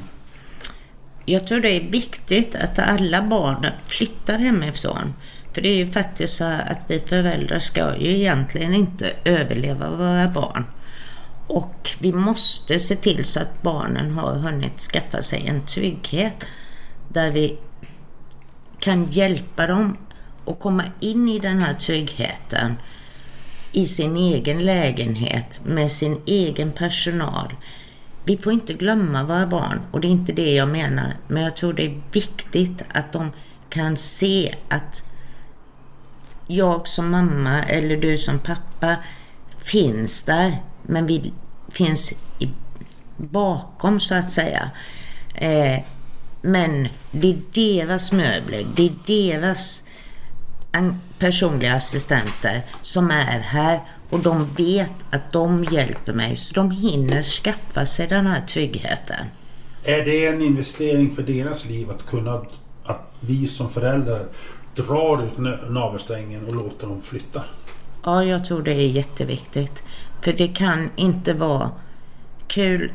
Jag 1.26 1.48
tror 1.48 1.60
det 1.60 1.70
är 1.70 1.92
viktigt 1.92 2.56
att 2.56 2.80
alla 2.80 3.22
barn 3.22 3.66
flyttar 3.88 4.38
hemifrån. 4.38 5.14
För 5.54 5.62
det 5.62 5.70
är 5.70 5.76
ju 5.76 5.88
faktiskt 5.88 6.38
så 6.38 6.44
att 6.44 6.80
vi 6.88 7.00
föräldrar 7.00 7.60
ska 7.60 7.98
ju 7.98 8.18
egentligen 8.18 8.74
inte 8.74 9.12
överleva 9.26 9.90
våra 9.90 10.28
barn. 10.28 10.66
Och 11.48 11.90
vi 12.00 12.14
måste 12.14 12.80
se 12.80 12.96
till 12.96 13.26
så 13.26 13.40
att 13.40 13.62
barnen 13.62 14.12
har 14.12 14.36
hunnit 14.36 14.80
skaffa 14.80 15.22
sig 15.22 15.48
en 15.48 15.66
trygghet 15.66 16.46
där 17.08 17.32
vi 17.32 17.58
kan 18.80 19.12
hjälpa 19.12 19.68
dem 19.68 19.98
att 20.46 20.60
komma 20.60 20.84
in 21.00 21.30
i 21.30 21.40
den 21.40 21.60
här 21.60 21.74
tryggheten 21.74 22.76
i 23.72 23.88
sin 23.88 24.18
egen 24.18 24.66
lägenhet 24.66 25.60
med 25.64 25.92
sin 25.92 26.22
egen 26.26 26.72
personal. 26.72 27.54
Vi 28.24 28.38
får 28.38 28.54
inte 28.54 28.74
glömma 28.74 29.24
våra 29.24 29.48
barn 29.48 29.82
och 29.92 30.02
det 30.02 30.08
är 30.08 30.12
inte 30.12 30.34
det 30.34 30.54
jag 30.54 30.68
menar. 30.68 31.14
Men 31.28 31.44
jag 31.44 31.56
tror 31.56 31.74
det 31.74 31.86
är 31.86 32.02
viktigt 32.12 32.82
att 32.94 33.14
de 33.14 33.32
kan 33.70 33.98
se 33.98 34.56
att 34.70 35.04
jag 36.50 36.88
som 36.88 37.12
mamma 37.12 37.64
eller 37.64 37.98
du 37.98 38.18
som 38.18 38.40
pappa 38.40 38.96
finns 39.58 40.24
där. 40.24 40.58
Men 40.84 41.08
vi 41.08 41.34
finns 41.70 42.12
i, 42.40 42.50
bakom 43.18 44.00
så 44.00 44.16
att 44.16 44.32
säga. 44.32 44.72
Eh, 45.36 45.80
men 46.42 46.88
det 47.12 47.30
är 47.30 47.42
deras 47.54 48.12
möbler, 48.12 48.68
det 48.76 48.86
är 48.86 48.94
deras 49.06 49.84
personliga 51.20 51.76
assistenter 51.76 52.62
som 52.82 53.12
är 53.12 53.40
här 53.40 53.82
och 54.10 54.20
de 54.20 54.56
vet 54.56 54.92
att 55.12 55.32
de 55.32 55.64
hjälper 55.64 56.14
mig 56.14 56.36
så 56.36 56.54
de 56.54 56.72
hinner 56.72 57.24
skaffa 57.24 57.86
sig 57.86 58.08
den 58.08 58.28
här 58.28 58.42
tryggheten. 58.42 59.26
Är 59.84 60.06
det 60.06 60.28
en 60.28 60.42
investering 60.42 61.12
för 61.12 61.24
deras 61.24 61.66
liv 61.66 61.90
att 61.90 62.06
kunna 62.06 62.46
att 62.84 63.14
vi 63.20 63.48
som 63.48 63.70
föräldrar 63.70 64.26
drar 64.76 65.24
ut 65.24 65.38
navelsträngen 65.70 66.48
och 66.48 66.56
låter 66.56 66.88
dem 66.88 67.02
flytta? 67.02 67.44
Ja, 68.04 68.24
jag 68.24 68.46
tror 68.46 68.62
det 68.64 68.74
är 68.74 68.88
jätteviktigt. 68.88 69.84
För 70.22 70.34
det 70.34 70.48
kan 70.48 70.90
inte 70.96 71.34
vara 71.34 71.72
kul 72.48 72.94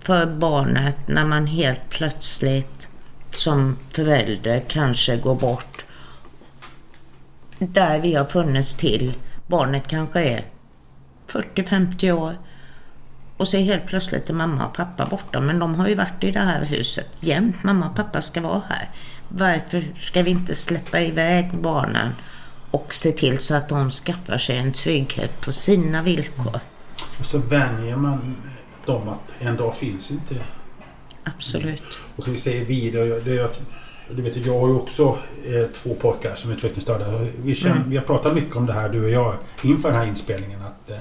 för 0.00 0.26
barnet 0.26 1.08
när 1.08 1.26
man 1.26 1.46
helt 1.46 1.90
plötsligt 1.90 2.88
som 3.30 3.76
förälder 3.90 4.64
kanske 4.68 5.16
går 5.16 5.34
bort. 5.34 5.84
Där 7.58 8.00
vi 8.00 8.14
har 8.14 8.24
funnits 8.24 8.76
till. 8.76 9.14
Barnet 9.46 9.88
kanske 9.88 10.24
är 10.24 10.44
40-50 11.26 12.12
år. 12.12 12.36
Och 13.36 13.48
så 13.48 13.56
är 13.56 13.62
helt 13.62 13.86
plötsligt 13.86 14.30
är 14.30 14.34
mamma 14.34 14.66
och 14.66 14.74
pappa 14.74 15.06
borta. 15.06 15.40
Men 15.40 15.58
de 15.58 15.74
har 15.74 15.88
ju 15.88 15.94
varit 15.94 16.24
i 16.24 16.30
det 16.30 16.40
här 16.40 16.64
huset 16.64 17.08
jämt. 17.20 17.62
Mamma 17.62 17.88
och 17.88 17.96
pappa 17.96 18.22
ska 18.22 18.40
vara 18.40 18.62
här. 18.68 18.90
Varför 19.28 19.94
ska 20.00 20.22
vi 20.22 20.30
inte 20.30 20.54
släppa 20.54 21.00
iväg 21.00 21.50
barnen 21.58 22.12
och 22.70 22.94
se 22.94 23.12
till 23.12 23.38
så 23.38 23.54
att 23.54 23.68
de 23.68 23.90
skaffar 23.90 24.38
sig 24.38 24.56
en 24.58 24.72
trygghet 24.72 25.40
på 25.40 25.52
sina 25.52 26.02
villkor? 26.02 26.60
Och 27.18 27.26
så 27.26 27.38
vänjer 27.38 27.96
man 27.96 28.36
dem 28.86 29.08
att 29.08 29.34
en 29.38 29.56
dag 29.56 29.74
finns 29.76 30.10
inte 30.10 30.34
Absolut. 31.24 31.98
Och 32.16 32.28
vi 32.28 32.36
säger 32.36 32.64
vi, 32.64 32.90
det, 32.90 33.20
det, 33.20 33.50
det 34.10 34.22
vet 34.22 34.36
jag, 34.36 34.46
jag 34.46 34.60
har 34.60 34.68
ju 34.68 34.74
också 34.74 35.18
eh, 35.44 35.70
två 35.72 35.94
pojkar 35.94 36.34
som 36.34 36.50
är 36.50 36.54
utvecklingsstörda. 36.54 37.04
Vi, 37.44 37.54
känner, 37.54 37.76
Mm. 37.76 37.90
vi 37.90 37.96
har 37.96 38.04
pratat 38.04 38.34
mycket 38.34 38.56
om 38.56 38.66
det 38.66 38.72
här 38.72 38.88
du 38.88 39.04
och 39.04 39.10
jag 39.10 39.34
inför 39.62 39.90
den 39.90 39.98
här 39.98 40.06
inspelningen. 40.06 40.60
Att 40.62 40.90
eh, 40.90 40.96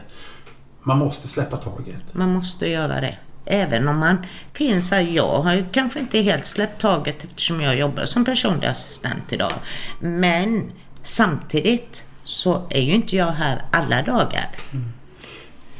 man 0.83 0.97
måste 0.97 1.27
släppa 1.27 1.57
taget. 1.57 2.13
Man 2.13 2.33
måste 2.33 2.67
göra 2.67 3.01
det. 3.01 3.17
Även 3.45 3.87
om 3.87 3.99
man 3.99 4.17
finns 4.53 4.91
här. 4.91 5.01
Jag 5.01 5.41
har 5.41 5.53
ju 5.53 5.65
kanske 5.71 5.99
inte 5.99 6.19
helt 6.19 6.45
släppt 6.45 6.81
taget 6.81 7.23
eftersom 7.23 7.61
jag 7.61 7.77
jobbar 7.77 8.05
som 8.05 8.25
personlig 8.25 8.67
assistent 8.67 9.33
idag. 9.33 9.53
Men 9.99 10.71
samtidigt 11.03 12.03
så 12.23 12.61
är 12.69 12.81
ju 12.81 12.91
inte 12.91 13.15
jag 13.15 13.31
här 13.31 13.65
alla 13.71 14.01
dagar. 14.01 14.49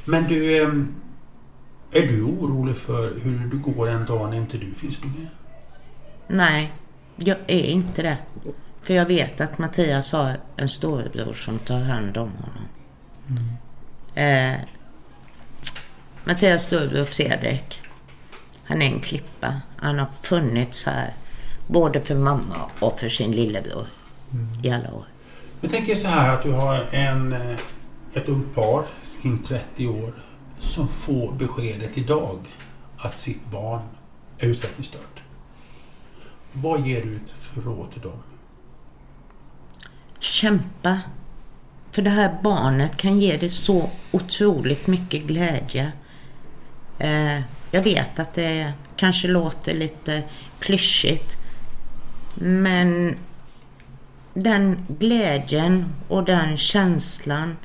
Men 0.07 0.23
du, 0.23 0.61
eh, 0.61 0.69
är 1.91 2.07
du 2.07 2.23
orolig 2.23 2.75
för 2.75 3.19
hur 3.23 3.49
det 3.51 3.57
går 3.57 3.89
en 3.89 4.05
dag 4.05 4.29
när 4.29 4.37
inte 4.37 4.57
du 4.57 4.73
finns 4.73 5.03
med? 5.03 5.27
Nej, 6.27 6.71
jag 7.15 7.37
är 7.47 7.63
inte 7.63 8.01
det. 8.01 8.17
För 8.83 8.93
jag 8.93 9.05
vet 9.05 9.41
att 9.41 9.57
Mattias 9.57 10.11
har 10.11 10.37
en 10.57 10.69
storebror 10.69 11.33
som 11.33 11.59
tar 11.59 11.79
hand 11.79 12.17
om 12.17 12.31
honom. 12.31 12.67
Eh, 14.15 14.59
Mattias 16.25 16.63
storebror 16.63 17.05
Fredrik, 17.05 17.81
han 18.63 18.81
är 18.81 18.85
en 18.85 18.99
klippa. 18.99 19.61
Han 19.77 19.99
har 19.99 20.07
funnits 20.21 20.85
här 20.85 21.13
både 21.67 22.01
för 22.01 22.15
mamma 22.15 22.69
och 22.79 22.99
för 22.99 23.09
sin 23.09 23.31
lillebror 23.31 23.87
i 24.63 24.69
alla 24.69 24.93
år. 24.93 25.05
Jag 25.61 25.71
tänker 25.71 25.95
så 25.95 26.07
här 26.07 26.29
att 26.29 26.43
du 26.43 26.51
har 26.51 26.85
en, 26.91 27.33
eh, 27.33 27.57
ett 28.13 28.29
ungt 28.29 28.55
par 28.55 28.85
kring 29.21 29.37
30 29.37 29.87
år 29.87 30.13
som 30.59 30.87
får 30.87 31.33
beskedet 31.33 31.97
idag 31.97 32.39
att 32.97 33.17
sitt 33.17 33.45
barn 33.51 33.81
är 34.39 34.47
utvecklingsstört. 34.47 35.23
Vad 36.53 36.87
ger 36.87 37.01
du 37.01 37.19
för 37.27 37.61
råd 37.61 37.91
till 37.91 38.01
dem? 38.01 38.23
Kämpa. 40.19 40.99
För 41.91 42.01
det 42.01 42.09
här 42.09 42.37
barnet 42.43 42.97
kan 42.97 43.19
ge 43.19 43.37
dig 43.37 43.49
så 43.49 43.89
otroligt 44.11 44.87
mycket 44.87 45.23
glädje. 45.23 45.91
Eh, 47.03 47.41
jag 47.71 47.81
vet 47.81 48.19
att 48.19 48.33
det 48.33 48.73
kanske 48.95 49.27
låter 49.27 49.73
lite 49.73 50.23
klyschigt. 50.59 51.37
Men 52.35 53.15
den 54.33 54.85
glädjen 54.99 55.85
och 56.07 56.23
den 56.23 56.57
känslan 56.57 57.57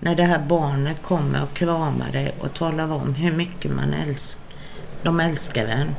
när 0.00 0.14
det 0.14 0.22
här 0.22 0.46
barnet 0.48 1.02
kommer 1.02 1.42
och 1.42 1.56
kramar 1.56 2.12
dig 2.12 2.34
och 2.40 2.54
talar 2.54 2.92
om 2.92 3.14
hur 3.14 3.32
mycket 3.32 3.70
man 3.70 3.94
älsk, 3.94 4.38
de 5.02 5.20
älskar 5.20 5.66
en. 5.66 5.94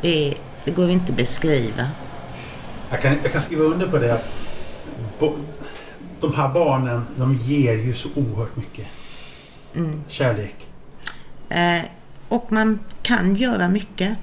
Det, 0.00 0.34
det 0.64 0.70
går 0.70 0.90
inte 0.90 1.12
att 1.12 1.16
beskriva. 1.16 1.90
Jag 2.90 3.02
kan, 3.02 3.18
jag 3.22 3.32
kan 3.32 3.40
skriva 3.40 3.64
under 3.64 3.86
på 3.86 3.98
det 3.98 4.20
de 6.20 6.34
här 6.34 6.48
barnen 6.48 7.06
de 7.16 7.34
ger 7.34 7.76
ju 7.76 7.94
så 7.94 8.08
oerhört 8.14 8.56
mycket 8.56 8.86
kärlek. 10.08 10.65
Eh, 11.48 11.82
och 12.28 12.52
man 12.52 12.80
kan 13.02 13.36
göra 13.36 13.68
mycket. 13.68 14.18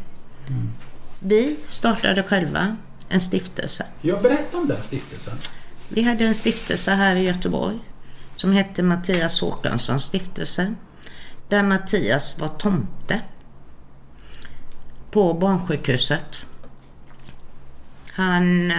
Vi 1.19 1.57
startade 1.67 2.23
själva 2.23 2.77
en 3.09 3.21
stiftelse. 3.21 3.85
Jag 4.01 4.21
berättar 4.21 4.57
om 4.57 4.67
den 4.67 4.83
stiftelsen. 4.83 5.33
Vi 5.89 6.01
hade 6.01 6.25
en 6.25 6.35
stiftelse 6.35 6.91
här 6.91 7.15
i 7.15 7.23
Göteborg 7.23 7.79
som 8.35 8.51
hette 8.51 8.83
Mattias 8.83 9.41
Håkansson 9.41 9.99
stiftelse. 9.99 10.73
Där 11.49 11.63
Mattias 11.63 12.39
var 12.39 12.47
tomte 12.47 13.21
på 15.11 15.33
barnsjukhuset. 15.33 16.45
Han, 18.11 18.71
eh, 18.71 18.77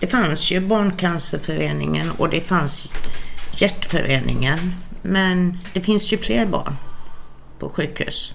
det 0.00 0.06
fanns 0.06 0.50
ju 0.50 0.60
Barncancerföreningen 0.60 2.10
och 2.10 2.28
det 2.28 2.40
fanns 2.40 2.88
Hjärtföreningen. 3.56 4.74
Men 5.02 5.58
det 5.72 5.80
finns 5.80 6.12
ju 6.12 6.18
fler 6.18 6.46
barn 6.46 6.76
på 7.60 7.68
sjukhus. 7.68 8.34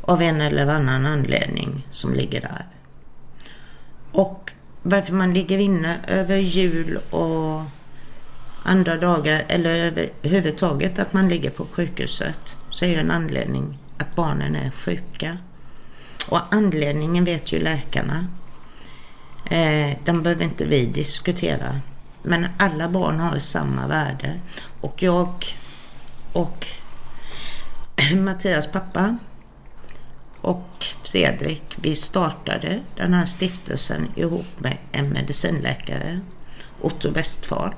Av 0.00 0.22
en 0.22 0.40
eller 0.40 0.66
annan 0.66 1.06
anledning 1.06 1.86
som 1.90 2.14
ligger 2.14 2.40
där. 2.40 2.66
Och 4.12 4.52
varför 4.82 5.12
man 5.12 5.34
ligger 5.34 5.58
inne 5.58 5.96
över 6.06 6.36
jul 6.36 6.98
och 7.10 7.62
andra 8.62 8.96
dagar 8.96 9.44
eller 9.48 9.74
överhuvudtaget 9.74 10.98
att 10.98 11.12
man 11.12 11.28
ligger 11.28 11.50
på 11.50 11.64
sjukhuset 11.64 12.56
så 12.70 12.84
är 12.84 12.88
ju 12.88 12.96
en 12.96 13.10
anledning 13.10 13.78
att 13.98 14.14
barnen 14.14 14.56
är 14.56 14.70
sjuka. 14.70 15.38
Och 16.28 16.40
anledningen 16.50 17.24
vet 17.24 17.52
ju 17.52 17.58
läkarna. 17.58 18.26
Eh, 19.44 19.96
den 20.04 20.22
behöver 20.22 20.44
inte 20.44 20.64
vi 20.64 20.86
diskutera. 20.86 21.80
Men 22.22 22.46
alla 22.56 22.88
barn 22.88 23.20
har 23.20 23.38
samma 23.38 23.86
värde. 23.86 24.40
Och 24.80 25.02
jag 25.02 25.46
och 26.32 26.66
Mattias 28.16 28.66
pappa 28.66 29.16
och 30.40 30.86
Fredrik, 31.04 31.62
vi 31.76 31.94
startade 31.94 32.82
den 32.96 33.14
här 33.14 33.26
stiftelsen 33.26 34.08
ihop 34.16 34.60
med 34.60 34.76
en 34.92 35.08
medicinläkare, 35.08 36.20
Otto 36.80 37.10
Westfall. 37.10 37.74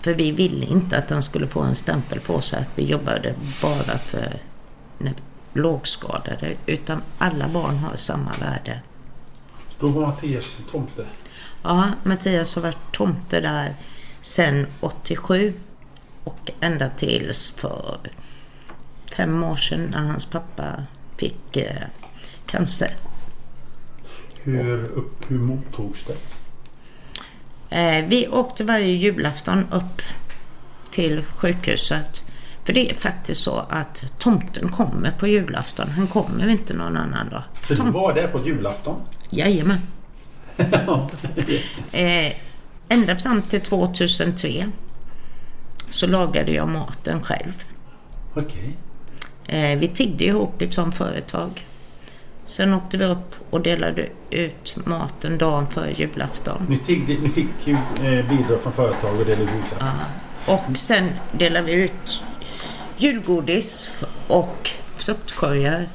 För 0.00 0.14
vi 0.14 0.30
ville 0.30 0.66
inte 0.66 0.98
att 0.98 1.10
han 1.10 1.22
skulle 1.22 1.46
få 1.46 1.60
en 1.60 1.74
stämpel 1.74 2.20
på 2.20 2.40
sig 2.40 2.60
att 2.60 2.70
vi 2.74 2.84
jobbade 2.84 3.34
bara 3.62 3.98
för 3.98 4.36
lågskadade, 5.52 6.56
utan 6.66 7.02
alla 7.18 7.48
barn 7.48 7.76
har 7.76 7.96
samma 7.96 8.32
värde. 8.40 8.80
Då 9.78 9.88
var 9.88 10.06
Mattias 10.06 10.60
tomte? 10.70 11.06
Ja, 11.62 11.90
Mattias 12.02 12.54
har 12.54 12.62
varit 12.62 12.92
tomte 12.92 13.40
där 13.40 13.74
sedan 14.20 14.66
87 14.80 15.54
och 16.24 16.50
ända 16.60 16.88
tills 16.88 17.50
för 17.50 17.96
fem 19.16 19.44
år 19.44 19.56
sedan 19.56 19.88
när 19.90 19.98
hans 19.98 20.26
pappa 20.26 20.64
fick 21.16 21.56
eh, 21.56 21.82
cancer. 22.46 22.90
Hur, 24.42 24.84
upp, 24.84 25.24
hur 25.28 25.38
mottogs 25.38 26.04
det? 26.06 26.16
Eh, 27.76 28.04
vi 28.06 28.28
åkte 28.28 28.64
varje 28.64 28.92
julafton 28.92 29.66
upp 29.70 30.02
till 30.90 31.24
sjukhuset. 31.24 32.22
För 32.64 32.72
det 32.72 32.90
är 32.90 32.94
faktiskt 32.94 33.40
så 33.42 33.58
att 33.70 34.04
tomten 34.18 34.68
kommer 34.68 35.10
på 35.10 35.26
julafton. 35.26 35.88
Han 35.88 36.06
kommer 36.06 36.48
inte 36.48 36.74
någon 36.74 36.96
annan 36.96 37.28
dag. 37.28 37.42
Så 37.62 37.74
du 37.74 37.90
var 37.90 38.14
där 38.14 38.28
på 38.28 38.46
julafton? 38.46 39.00
Jajamän. 39.30 39.80
eh, 41.92 42.32
ända 42.88 43.16
fram 43.16 43.42
till 43.42 43.60
2003 43.60 44.70
så 45.90 46.06
lagade 46.06 46.52
jag 46.52 46.68
maten 46.68 47.22
själv. 47.22 47.64
Okej. 48.34 48.64
Eh, 48.66 48.91
vi 49.78 49.90
tiggde 49.94 50.24
ihop 50.24 50.62
som 50.70 50.92
företag. 50.92 51.50
Sen 52.46 52.74
åkte 52.74 52.96
vi 52.96 53.04
upp 53.04 53.34
och 53.50 53.60
delade 53.60 54.08
ut 54.30 54.76
maten 54.84 55.38
dagen 55.38 55.66
före 55.66 55.92
julafton. 55.92 56.66
Ni, 56.68 56.78
tiggde, 56.78 57.12
ni 57.12 57.28
fick 57.28 57.68
eh, 57.68 58.28
bidrag 58.28 58.60
från 58.60 58.72
företag 58.72 59.20
och 59.20 59.26
delade 59.26 59.42
ut 59.42 59.50
julklappar? 59.50 59.86
Ja. 60.46 60.54
Och 60.54 60.76
sen 60.76 61.08
delade 61.32 61.66
vi 61.66 61.72
ut 61.72 62.22
julgodis 62.96 64.02
och 64.28 64.70
fruktkorgar. 64.96 65.88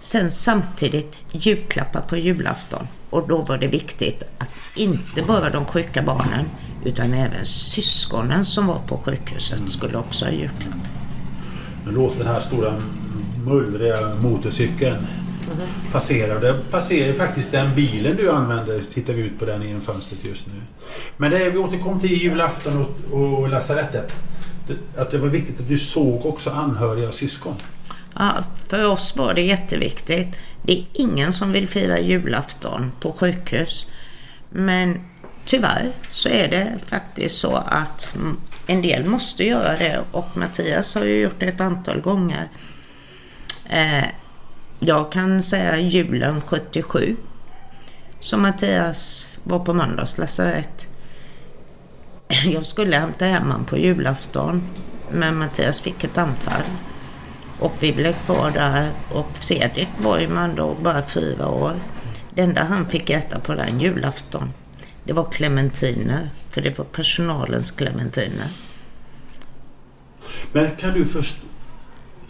Sen 0.00 0.30
samtidigt 0.30 1.18
julklappar 1.32 2.00
på 2.00 2.16
julafton. 2.16 2.86
Och 3.10 3.28
då 3.28 3.42
var 3.42 3.58
det 3.58 3.68
viktigt 3.68 4.22
att 4.38 4.50
inte 4.76 5.22
bara 5.22 5.50
de 5.50 5.64
sjuka 5.64 6.02
barnen 6.02 6.44
utan 6.84 7.14
även 7.14 7.46
syskonen 7.46 8.44
som 8.44 8.66
var 8.66 8.78
på 8.78 8.96
sjukhuset 8.96 9.70
skulle 9.70 9.98
också 9.98 10.24
ha 10.24 10.32
julklapp. 10.32 10.97
Låter 11.90 12.18
den 12.18 12.26
här 12.26 12.40
stora 12.40 12.74
mullriga 13.44 14.14
motorcykeln 14.22 14.96
mm. 14.96 15.68
passera. 15.92 16.38
Det 16.38 16.54
passerar 16.70 17.14
faktiskt 17.14 17.52
den 17.52 17.74
bilen 17.74 18.16
du 18.16 18.30
använder. 18.30 18.82
Tittar 18.94 19.12
vi 19.12 19.22
ut 19.22 19.38
på 19.38 19.44
den 19.44 19.62
i 19.62 19.80
fönstret 19.80 20.24
just 20.24 20.46
nu. 20.46 20.60
Men 21.16 21.30
det, 21.30 21.50
vi 21.50 21.58
återkom 21.58 22.00
till 22.00 22.12
julafton 22.12 22.86
och, 23.12 23.20
och 23.20 23.48
lasarettet. 23.48 24.12
Att 24.96 25.10
det 25.10 25.18
var 25.18 25.28
viktigt 25.28 25.60
att 25.60 25.68
du 25.68 25.78
såg 25.78 26.26
också 26.26 26.50
anhöriga 26.50 27.08
och 27.08 27.14
syskon. 27.14 27.54
Ja, 28.14 28.44
för 28.68 28.84
oss 28.84 29.16
var 29.16 29.34
det 29.34 29.42
jätteviktigt. 29.42 30.38
Det 30.62 30.72
är 30.72 30.84
ingen 30.92 31.32
som 31.32 31.52
vill 31.52 31.68
fira 31.68 31.98
julafton 31.98 32.92
på 33.00 33.12
sjukhus. 33.12 33.86
Men 34.50 35.00
tyvärr 35.44 35.92
så 36.10 36.28
är 36.28 36.48
det 36.48 36.72
faktiskt 36.86 37.38
så 37.38 37.56
att 37.56 38.16
en 38.70 38.82
del 38.82 39.04
måste 39.04 39.44
göra 39.44 39.76
det 39.76 40.00
och 40.12 40.36
Mattias 40.36 40.94
har 40.94 41.04
ju 41.04 41.20
gjort 41.20 41.40
det 41.40 41.46
ett 41.46 41.60
antal 41.60 42.00
gånger. 42.00 42.48
Eh, 43.70 44.04
jag 44.78 45.12
kan 45.12 45.42
säga 45.42 45.78
julen 45.78 46.40
77 46.40 47.16
som 48.20 48.42
Mattias 48.42 49.28
var 49.44 49.58
på 49.58 49.74
måndags 49.74 50.18
lasarett. 50.18 50.88
Jag 52.44 52.66
skulle 52.66 52.96
hämta 52.96 53.24
hem 53.24 53.42
honom 53.42 53.64
på 53.64 53.78
julafton 53.78 54.62
men 55.10 55.38
Mattias 55.38 55.80
fick 55.80 56.04
ett 56.04 56.18
anfall. 56.18 56.62
Och 57.60 57.72
vi 57.80 57.92
blev 57.92 58.12
kvar 58.12 58.50
där 58.50 58.90
och 59.12 59.30
Fredrik 59.34 59.88
var 59.98 60.18
ju 60.18 60.28
man 60.28 60.54
då 60.54 60.74
bara 60.74 61.02
fyra 61.02 61.48
år. 61.48 61.74
Det 62.34 62.42
enda 62.42 62.64
han 62.64 62.88
fick 62.88 63.10
äta 63.10 63.40
på 63.40 63.54
den 63.54 63.80
julafton 63.80 64.52
det 65.08 65.14
var 65.14 65.30
clementiner. 65.32 66.30
För 66.50 66.60
det 66.60 66.78
var 66.78 66.84
personalens 66.84 67.70
clementiner. 67.70 68.46
Men 70.52 70.70
kan 70.70 70.94
du 70.94 71.04
först... 71.04 71.36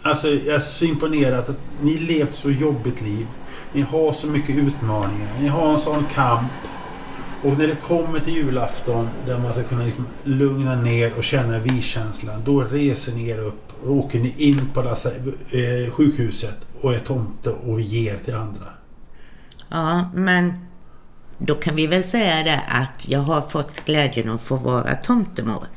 Alltså 0.01 0.27
jag 0.27 0.55
är 0.55 0.59
så 0.59 0.85
imponerad 0.85 1.49
att 1.49 1.57
ni 1.81 1.97
levt 1.97 2.35
så 2.35 2.51
jobbigt 2.51 3.01
liv. 3.01 3.27
Ni 3.73 3.81
har 3.81 4.13
så 4.13 4.27
mycket 4.27 4.57
utmaningar. 4.57 5.27
Ni 5.39 5.47
har 5.47 5.71
en 5.71 5.79
sån 5.79 6.05
kamp. 6.05 6.51
Och 7.43 7.57
när 7.57 7.67
det 7.67 7.75
kommer 7.75 8.19
till 8.19 8.33
julafton 8.33 9.09
där 9.25 9.37
man 9.37 9.53
ska 9.53 9.63
kunna 9.63 9.83
liksom 9.83 10.07
lugna 10.23 10.75
ner 10.75 11.13
och 11.17 11.23
känna 11.23 11.59
vi-känslan. 11.59 12.41
Då 12.45 12.61
reser 12.63 13.13
ni 13.13 13.29
er 13.29 13.39
upp 13.39 13.73
och 13.83 13.95
åker 13.95 14.19
ni 14.19 14.35
in 14.37 14.69
på 14.73 14.81
eh, 14.81 15.91
sjukhuset 15.91 16.67
och 16.81 16.93
är 16.93 16.99
tomte 16.99 17.49
och 17.49 17.81
ger 17.81 18.17
till 18.17 18.35
andra. 18.35 18.67
Ja, 19.69 20.11
men 20.13 20.68
då 21.39 21.55
kan 21.55 21.75
vi 21.75 21.87
väl 21.87 22.03
säga 22.03 22.43
det 22.43 22.61
att 22.67 23.07
jag 23.07 23.19
har 23.19 23.41
fått 23.41 23.85
glädjen 23.85 24.29
att 24.29 24.41
få 24.41 24.55
vara 24.55 24.95
tomtemor. 24.95 25.67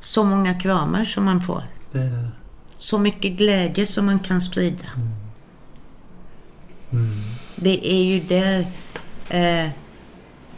Så 0.00 0.24
många 0.24 0.54
kramar 0.60 1.04
som 1.04 1.24
man 1.24 1.40
får. 1.40 1.62
Det 1.92 1.98
är 1.98 2.10
det. 2.10 2.28
Så 2.78 2.98
mycket 2.98 3.32
glädje 3.32 3.86
som 3.86 4.06
man 4.06 4.18
kan 4.18 4.40
sprida. 4.40 4.84
Mm. 4.96 5.08
Mm. 6.92 7.18
Det 7.56 7.92
är 7.92 8.04
ju 8.04 8.20
det... 8.20 8.66
Eh, 9.28 9.70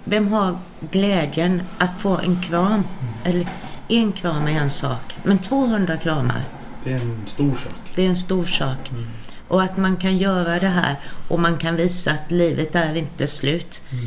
vem 0.05 0.29
har 0.29 0.59
glädjen 0.91 1.63
att 1.79 2.03
få 2.03 2.19
en 2.19 2.43
kram? 2.43 2.73
Mm. 2.73 2.85
Eller 3.25 3.49
en 3.89 4.13
kram 4.13 4.47
är 4.47 4.61
en 4.61 4.71
sak, 4.71 5.17
men 5.25 5.39
200 5.39 5.97
kramar. 5.97 6.45
Det 6.85 6.93
är 6.93 7.01
en 7.01 7.27
stor 7.27 7.55
sak. 7.55 7.73
Det 7.95 8.05
är 8.05 8.09
en 8.09 8.17
stor 8.17 8.45
sak. 8.45 8.91
Mm. 8.91 9.05
Och 9.49 9.63
att 9.63 9.77
man 9.77 9.97
kan 9.97 10.19
göra 10.19 10.61
det 10.61 10.69
här 10.69 11.01
och 11.29 11.41
man 11.41 11.59
kan 11.59 11.77
visa 11.77 12.13
att 12.13 12.31
livet 12.31 12.75
är 12.75 12.95
inte 12.95 13.27
slut. 13.27 13.83
Mm. 13.91 14.07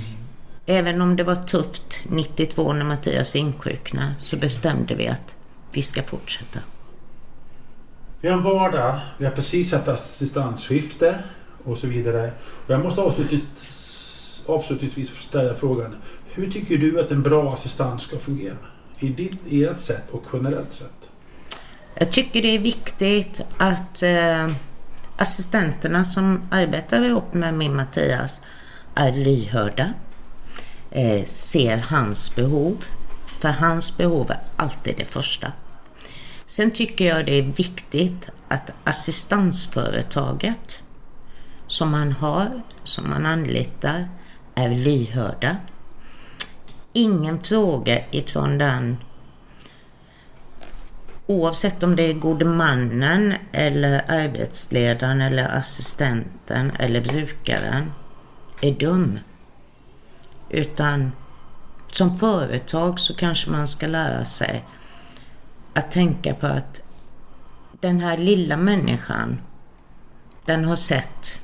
Även 0.70 1.02
om 1.02 1.16
det 1.16 1.24
var 1.24 1.36
tufft 1.36 2.00
92 2.10 2.74
när 2.74 2.86
Mattias 2.86 3.36
insjuknade 3.36 4.14
så 4.20 4.38
bestämde 4.38 4.96
vi 4.96 5.08
att 5.08 5.36
vi 5.72 5.82
ska 5.82 6.04
fortsätta. 6.04 6.60
Vi 8.22 8.30
har 8.30 8.38
en 8.38 8.44
vardag, 8.44 9.00
vi 9.18 9.26
har 9.26 9.32
precis 9.32 9.72
haft 9.72 9.88
assistansskifte 9.88 11.20
och 11.64 11.78
så 11.78 11.88
vidare. 11.88 12.32
Jag 12.68 12.84
måste 12.84 13.02
avslutningsvis, 13.02 14.44
avslutningsvis 14.46 15.10
ställa 15.10 15.54
frågan. 15.54 15.96
Hur 16.34 16.52
tycker 16.52 16.78
du 16.78 17.00
att 17.00 17.12
en 17.12 17.24
bra 17.24 17.54
assistans 17.54 18.02
ska 18.02 18.18
fungera? 18.18 18.58
I 19.00 19.08
ditt, 19.08 19.44
ert 19.52 19.80
sätt 19.80 20.04
och 20.12 20.24
generellt 20.34 20.72
sett? 20.72 21.10
Jag 21.94 22.12
tycker 22.12 22.42
det 22.42 22.56
är 22.56 22.60
viktigt 22.60 23.42
att 23.58 24.04
eh, 24.04 24.48
assistenterna 25.18 26.06
som 26.06 26.42
arbetar 26.52 27.04
ihop 27.04 27.34
med 27.34 27.54
min 27.54 27.76
Mattias 27.76 28.42
är 28.96 29.12
lyhörda 29.12 29.94
eh, 30.92 31.26
ser 31.26 31.78
hans 31.78 32.36
behov. 32.36 32.86
För 33.40 33.50
hans 33.50 33.98
behov 33.98 34.32
är 34.32 34.40
alltid 34.56 34.98
det 34.98 35.06
första. 35.06 35.52
Sen 36.46 36.72
tycker 36.72 37.06
jag 37.06 37.26
det 37.26 37.40
är 37.40 37.44
viktigt 37.44 38.30
att 38.48 38.72
assistansföretaget 38.84 40.84
som 41.68 41.92
man 41.92 42.12
har, 42.12 42.62
som 42.84 43.10
man 43.10 43.26
anlitar, 43.26 44.10
är 44.56 44.70
lyhörda. 44.70 45.58
Ingen 46.94 47.40
fråga 47.40 48.02
ifrån 48.12 48.58
den 48.58 48.98
oavsett 51.28 51.84
om 51.84 51.96
det 51.96 52.04
är 52.04 52.14
gode 52.14 52.46
mannen 52.46 53.34
eller 53.52 54.06
arbetsledaren 54.08 55.22
eller 55.22 55.58
assistenten 55.58 56.72
eller 56.80 57.02
brukaren 57.02 57.92
är 58.62 58.72
dum. 58.72 59.20
Utan 60.50 61.12
som 61.88 62.18
företag 62.18 63.00
så 63.00 63.16
kanske 63.16 63.50
man 63.50 63.68
ska 63.68 63.88
lära 63.88 64.26
sig 64.26 64.66
att 65.74 65.92
tänka 65.92 66.34
på 66.34 66.48
att 66.48 66.82
den 67.80 68.00
här 68.00 68.18
lilla 68.18 68.58
människan, 68.58 69.42
den 70.46 70.66
har 70.66 70.76
sett, 70.76 71.42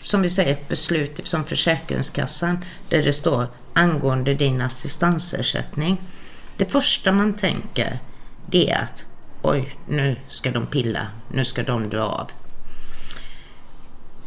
som 0.00 0.22
vi 0.22 0.30
säger, 0.30 0.52
ett 0.52 0.68
beslut 0.68 1.28
från 1.28 1.44
Försäkringskassan 1.44 2.64
där 2.88 3.02
det 3.02 3.12
står 3.12 3.46
angående 3.72 4.34
din 4.34 4.60
assistansersättning. 4.60 6.00
Det 6.56 6.64
första 6.64 7.12
man 7.12 7.34
tänker 7.34 7.98
det 8.46 8.70
är 8.70 8.82
att 8.82 9.06
oj, 9.42 9.78
nu 9.88 10.16
ska 10.28 10.50
de 10.50 10.66
pilla, 10.66 11.06
nu 11.32 11.44
ska 11.44 11.62
de 11.62 11.90
dra 11.90 12.02
av. 12.02 12.30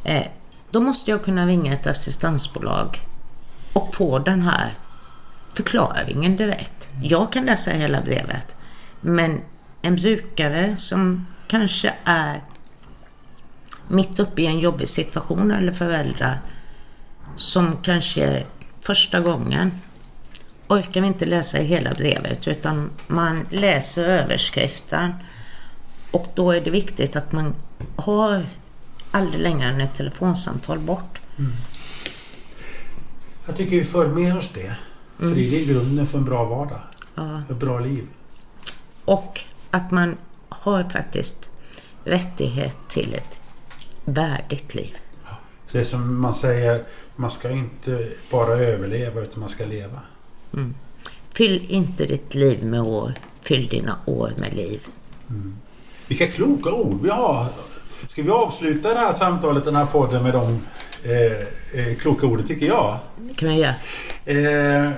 Eh, 0.04 0.28
då 0.72 0.82
måste 0.82 1.12
jag 1.12 1.24
kunna 1.24 1.48
ringa 1.48 1.74
ett 1.74 1.88
assistansbolag 1.88 3.00
och 3.74 3.96
få 3.96 4.20
den 4.20 4.42
här 4.42 4.74
förklaringen 5.54 6.36
direkt. 6.36 6.90
Jag 7.04 7.32
kan 7.32 7.46
läsa 7.46 7.72
hela 7.72 8.02
brevet, 8.02 8.56
men 9.02 9.42
en 9.82 9.96
brukare 9.96 10.78
som 10.78 11.28
kanske 11.48 11.94
är 12.04 12.42
mitt 13.88 14.20
uppe 14.20 14.42
i 14.42 14.46
en 14.46 14.60
jobbig 14.60 14.90
situation 14.90 15.52
eller 15.52 15.74
föräldrar 15.74 16.42
som 17.36 17.78
kanske 17.82 18.44
första 18.82 19.20
gången 19.20 19.72
orkar 20.68 21.04
inte 21.04 21.26
läsa 21.26 21.58
hela 21.58 21.94
brevet 21.94 22.48
utan 22.48 22.90
man 23.08 23.46
läser 23.50 24.10
överskriften 24.10 25.14
och 26.12 26.28
då 26.36 26.52
är 26.52 26.62
det 26.62 26.70
viktigt 26.70 27.16
att 27.16 27.32
man 27.32 27.56
har 27.96 28.46
aldrig 29.12 29.42
längre 29.42 29.70
än 29.70 29.82
ett 29.82 29.96
telefonsamtal 29.96 30.80
bort. 30.80 31.22
Mm. 31.38 31.52
Jag 33.52 33.58
tycker 33.58 33.76
vi 33.76 33.84
för 33.84 34.08
med 34.08 34.38
oss 34.38 34.50
det. 34.54 34.76
För 35.18 35.26
mm. 35.26 35.36
det 35.36 35.62
är 35.62 35.74
grunden 35.74 36.08
för 36.08 36.18
en 36.18 36.26
bra 36.26 36.46
vardag. 36.46 36.80
Ja. 37.16 37.42
Ett 37.50 37.58
bra 37.58 37.80
liv. 37.80 38.08
Och 39.06 39.40
att 39.72 39.92
man 39.92 40.18
har 40.50 40.84
faktiskt 40.84 41.50
rättighet 42.04 42.78
till 42.88 43.14
ett 43.14 43.40
värdigt 44.06 44.76
liv. 44.76 44.96
Ja. 45.24 45.30
Så 45.68 45.78
det 45.78 45.80
är 45.80 45.84
som 45.84 46.22
man 46.22 46.36
säger, 46.36 46.84
man 47.16 47.32
ska 47.32 47.50
inte 47.50 48.08
bara 48.32 48.54
överleva 48.54 49.22
utan 49.22 49.40
man 49.40 49.50
ska 49.50 49.66
leva. 49.66 50.00
Mm. 50.54 50.76
Fyll 51.34 51.66
inte 51.70 52.06
ditt 52.06 52.34
liv 52.34 52.66
med 52.66 52.82
år, 52.82 53.14
fyll 53.42 53.68
dina 53.68 54.00
år 54.06 54.34
med 54.40 54.54
liv. 54.54 54.88
Mm. 55.30 55.56
Vilka 56.08 56.28
kloka 56.28 56.72
ord 56.72 57.02
vi 57.02 57.10
har. 57.10 57.46
Ska 58.08 58.24
vi 58.24 58.30
avsluta 58.30 58.94
det 58.94 59.00
här 59.00 59.14
samtalet, 59.14 59.64
den 59.64 59.76
här 59.76 59.86
podden 59.86 60.24
med 60.24 60.34
de 60.34 60.62
eh, 61.04 61.80
eh, 61.80 61.98
kloka 61.98 62.28
orden 62.28 62.48
tycker 62.48 62.66
jag. 62.66 63.00
Det 63.18 63.34
kan 63.34 63.50
vi 63.50 63.56
göra. 63.56 63.74
Eh, 64.26 64.92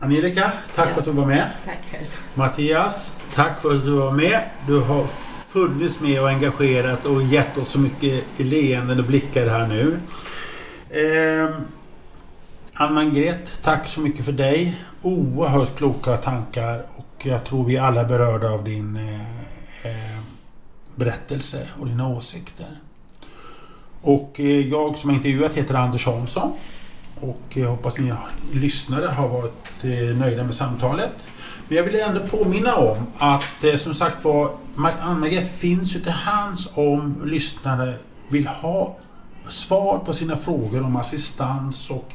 Angelica, 0.00 0.52
tack 0.74 0.88
ja. 0.88 0.92
för 0.92 1.00
att 1.00 1.04
du 1.04 1.12
var 1.12 1.26
med. 1.26 1.50
Tack 1.64 1.78
själv. 1.90 2.06
Mattias, 2.34 3.12
tack 3.34 3.62
för 3.62 3.76
att 3.76 3.84
du 3.84 3.90
var 3.90 4.12
med. 4.12 4.42
Du 4.66 4.80
har 4.80 5.06
funnits 5.48 6.00
med 6.00 6.20
och 6.22 6.28
engagerat 6.28 7.04
och 7.04 7.22
gett 7.22 7.58
oss 7.58 7.68
så 7.68 7.78
mycket 7.78 8.38
leenden 8.38 8.98
och 8.98 9.04
blickar 9.04 9.46
här 9.46 9.66
nu. 9.66 9.98
Eh, 10.90 11.50
Ann-Margret, 12.74 13.60
tack 13.62 13.88
så 13.88 14.00
mycket 14.00 14.24
för 14.24 14.32
dig. 14.32 14.80
Oerhört 15.02 15.76
kloka 15.76 16.16
tankar 16.16 16.86
och 16.96 17.26
jag 17.26 17.44
tror 17.44 17.64
vi 17.64 17.78
alla 17.78 18.00
är 18.00 18.04
berörda 18.04 18.50
av 18.50 18.64
din 18.64 18.96
eh, 18.96 19.90
eh, 19.90 20.20
berättelse 20.94 21.68
och 21.80 21.86
dina 21.86 22.08
åsikter. 22.08 22.66
Och 24.02 24.40
eh, 24.40 24.68
jag 24.68 24.96
som 24.96 25.10
har 25.10 25.16
intervjuat 25.16 25.54
heter 25.54 25.74
Anders 25.74 26.06
Hansson. 26.06 26.52
Och 27.20 27.42
jag 27.48 27.70
hoppas 27.70 27.98
ni 27.98 28.12
lyssnare 28.52 29.06
har 29.06 29.28
varit 29.28 29.64
eh, 29.82 30.16
nöjda 30.16 30.44
med 30.44 30.54
samtalet. 30.54 31.10
Men 31.68 31.76
jag 31.76 31.84
vill 31.84 31.94
ändå 31.94 32.20
påminna 32.20 32.76
om 32.76 32.96
att 33.18 33.64
som 33.76 33.94
sagt 33.94 34.24
var 34.24 34.50
Ann-Margret 35.00 35.58
finns 35.58 35.96
ju 35.96 36.00
till 36.00 36.12
hands 36.12 36.68
om 36.74 37.22
lyssnare 37.24 37.94
vill 38.28 38.46
ha 38.46 38.96
svar 39.48 39.98
på 39.98 40.12
sina 40.12 40.36
frågor 40.36 40.82
om 40.82 40.96
assistans 40.96 41.90
och 41.90 42.12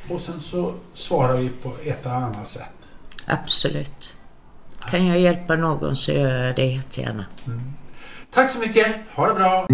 Och 0.09 0.21
sen 0.21 0.39
så 0.39 0.73
svarar 0.93 1.37
vi 1.37 1.49
på 1.49 1.71
ett 1.85 2.05
eller 2.05 2.15
annat 2.15 2.47
sätt. 2.47 2.73
Absolut. 3.25 4.15
Kan 4.89 5.07
jag 5.07 5.19
hjälpa 5.19 5.55
någon 5.55 5.95
så 5.95 6.11
gör 6.11 6.45
jag 6.45 6.55
det 6.55 6.65
jättegärna. 6.65 7.25
Mm. 7.45 7.73
Tack 8.33 8.51
så 8.51 8.59
mycket. 8.59 8.95
Ha 9.15 9.27
det 9.27 9.33
bra. 9.33 9.67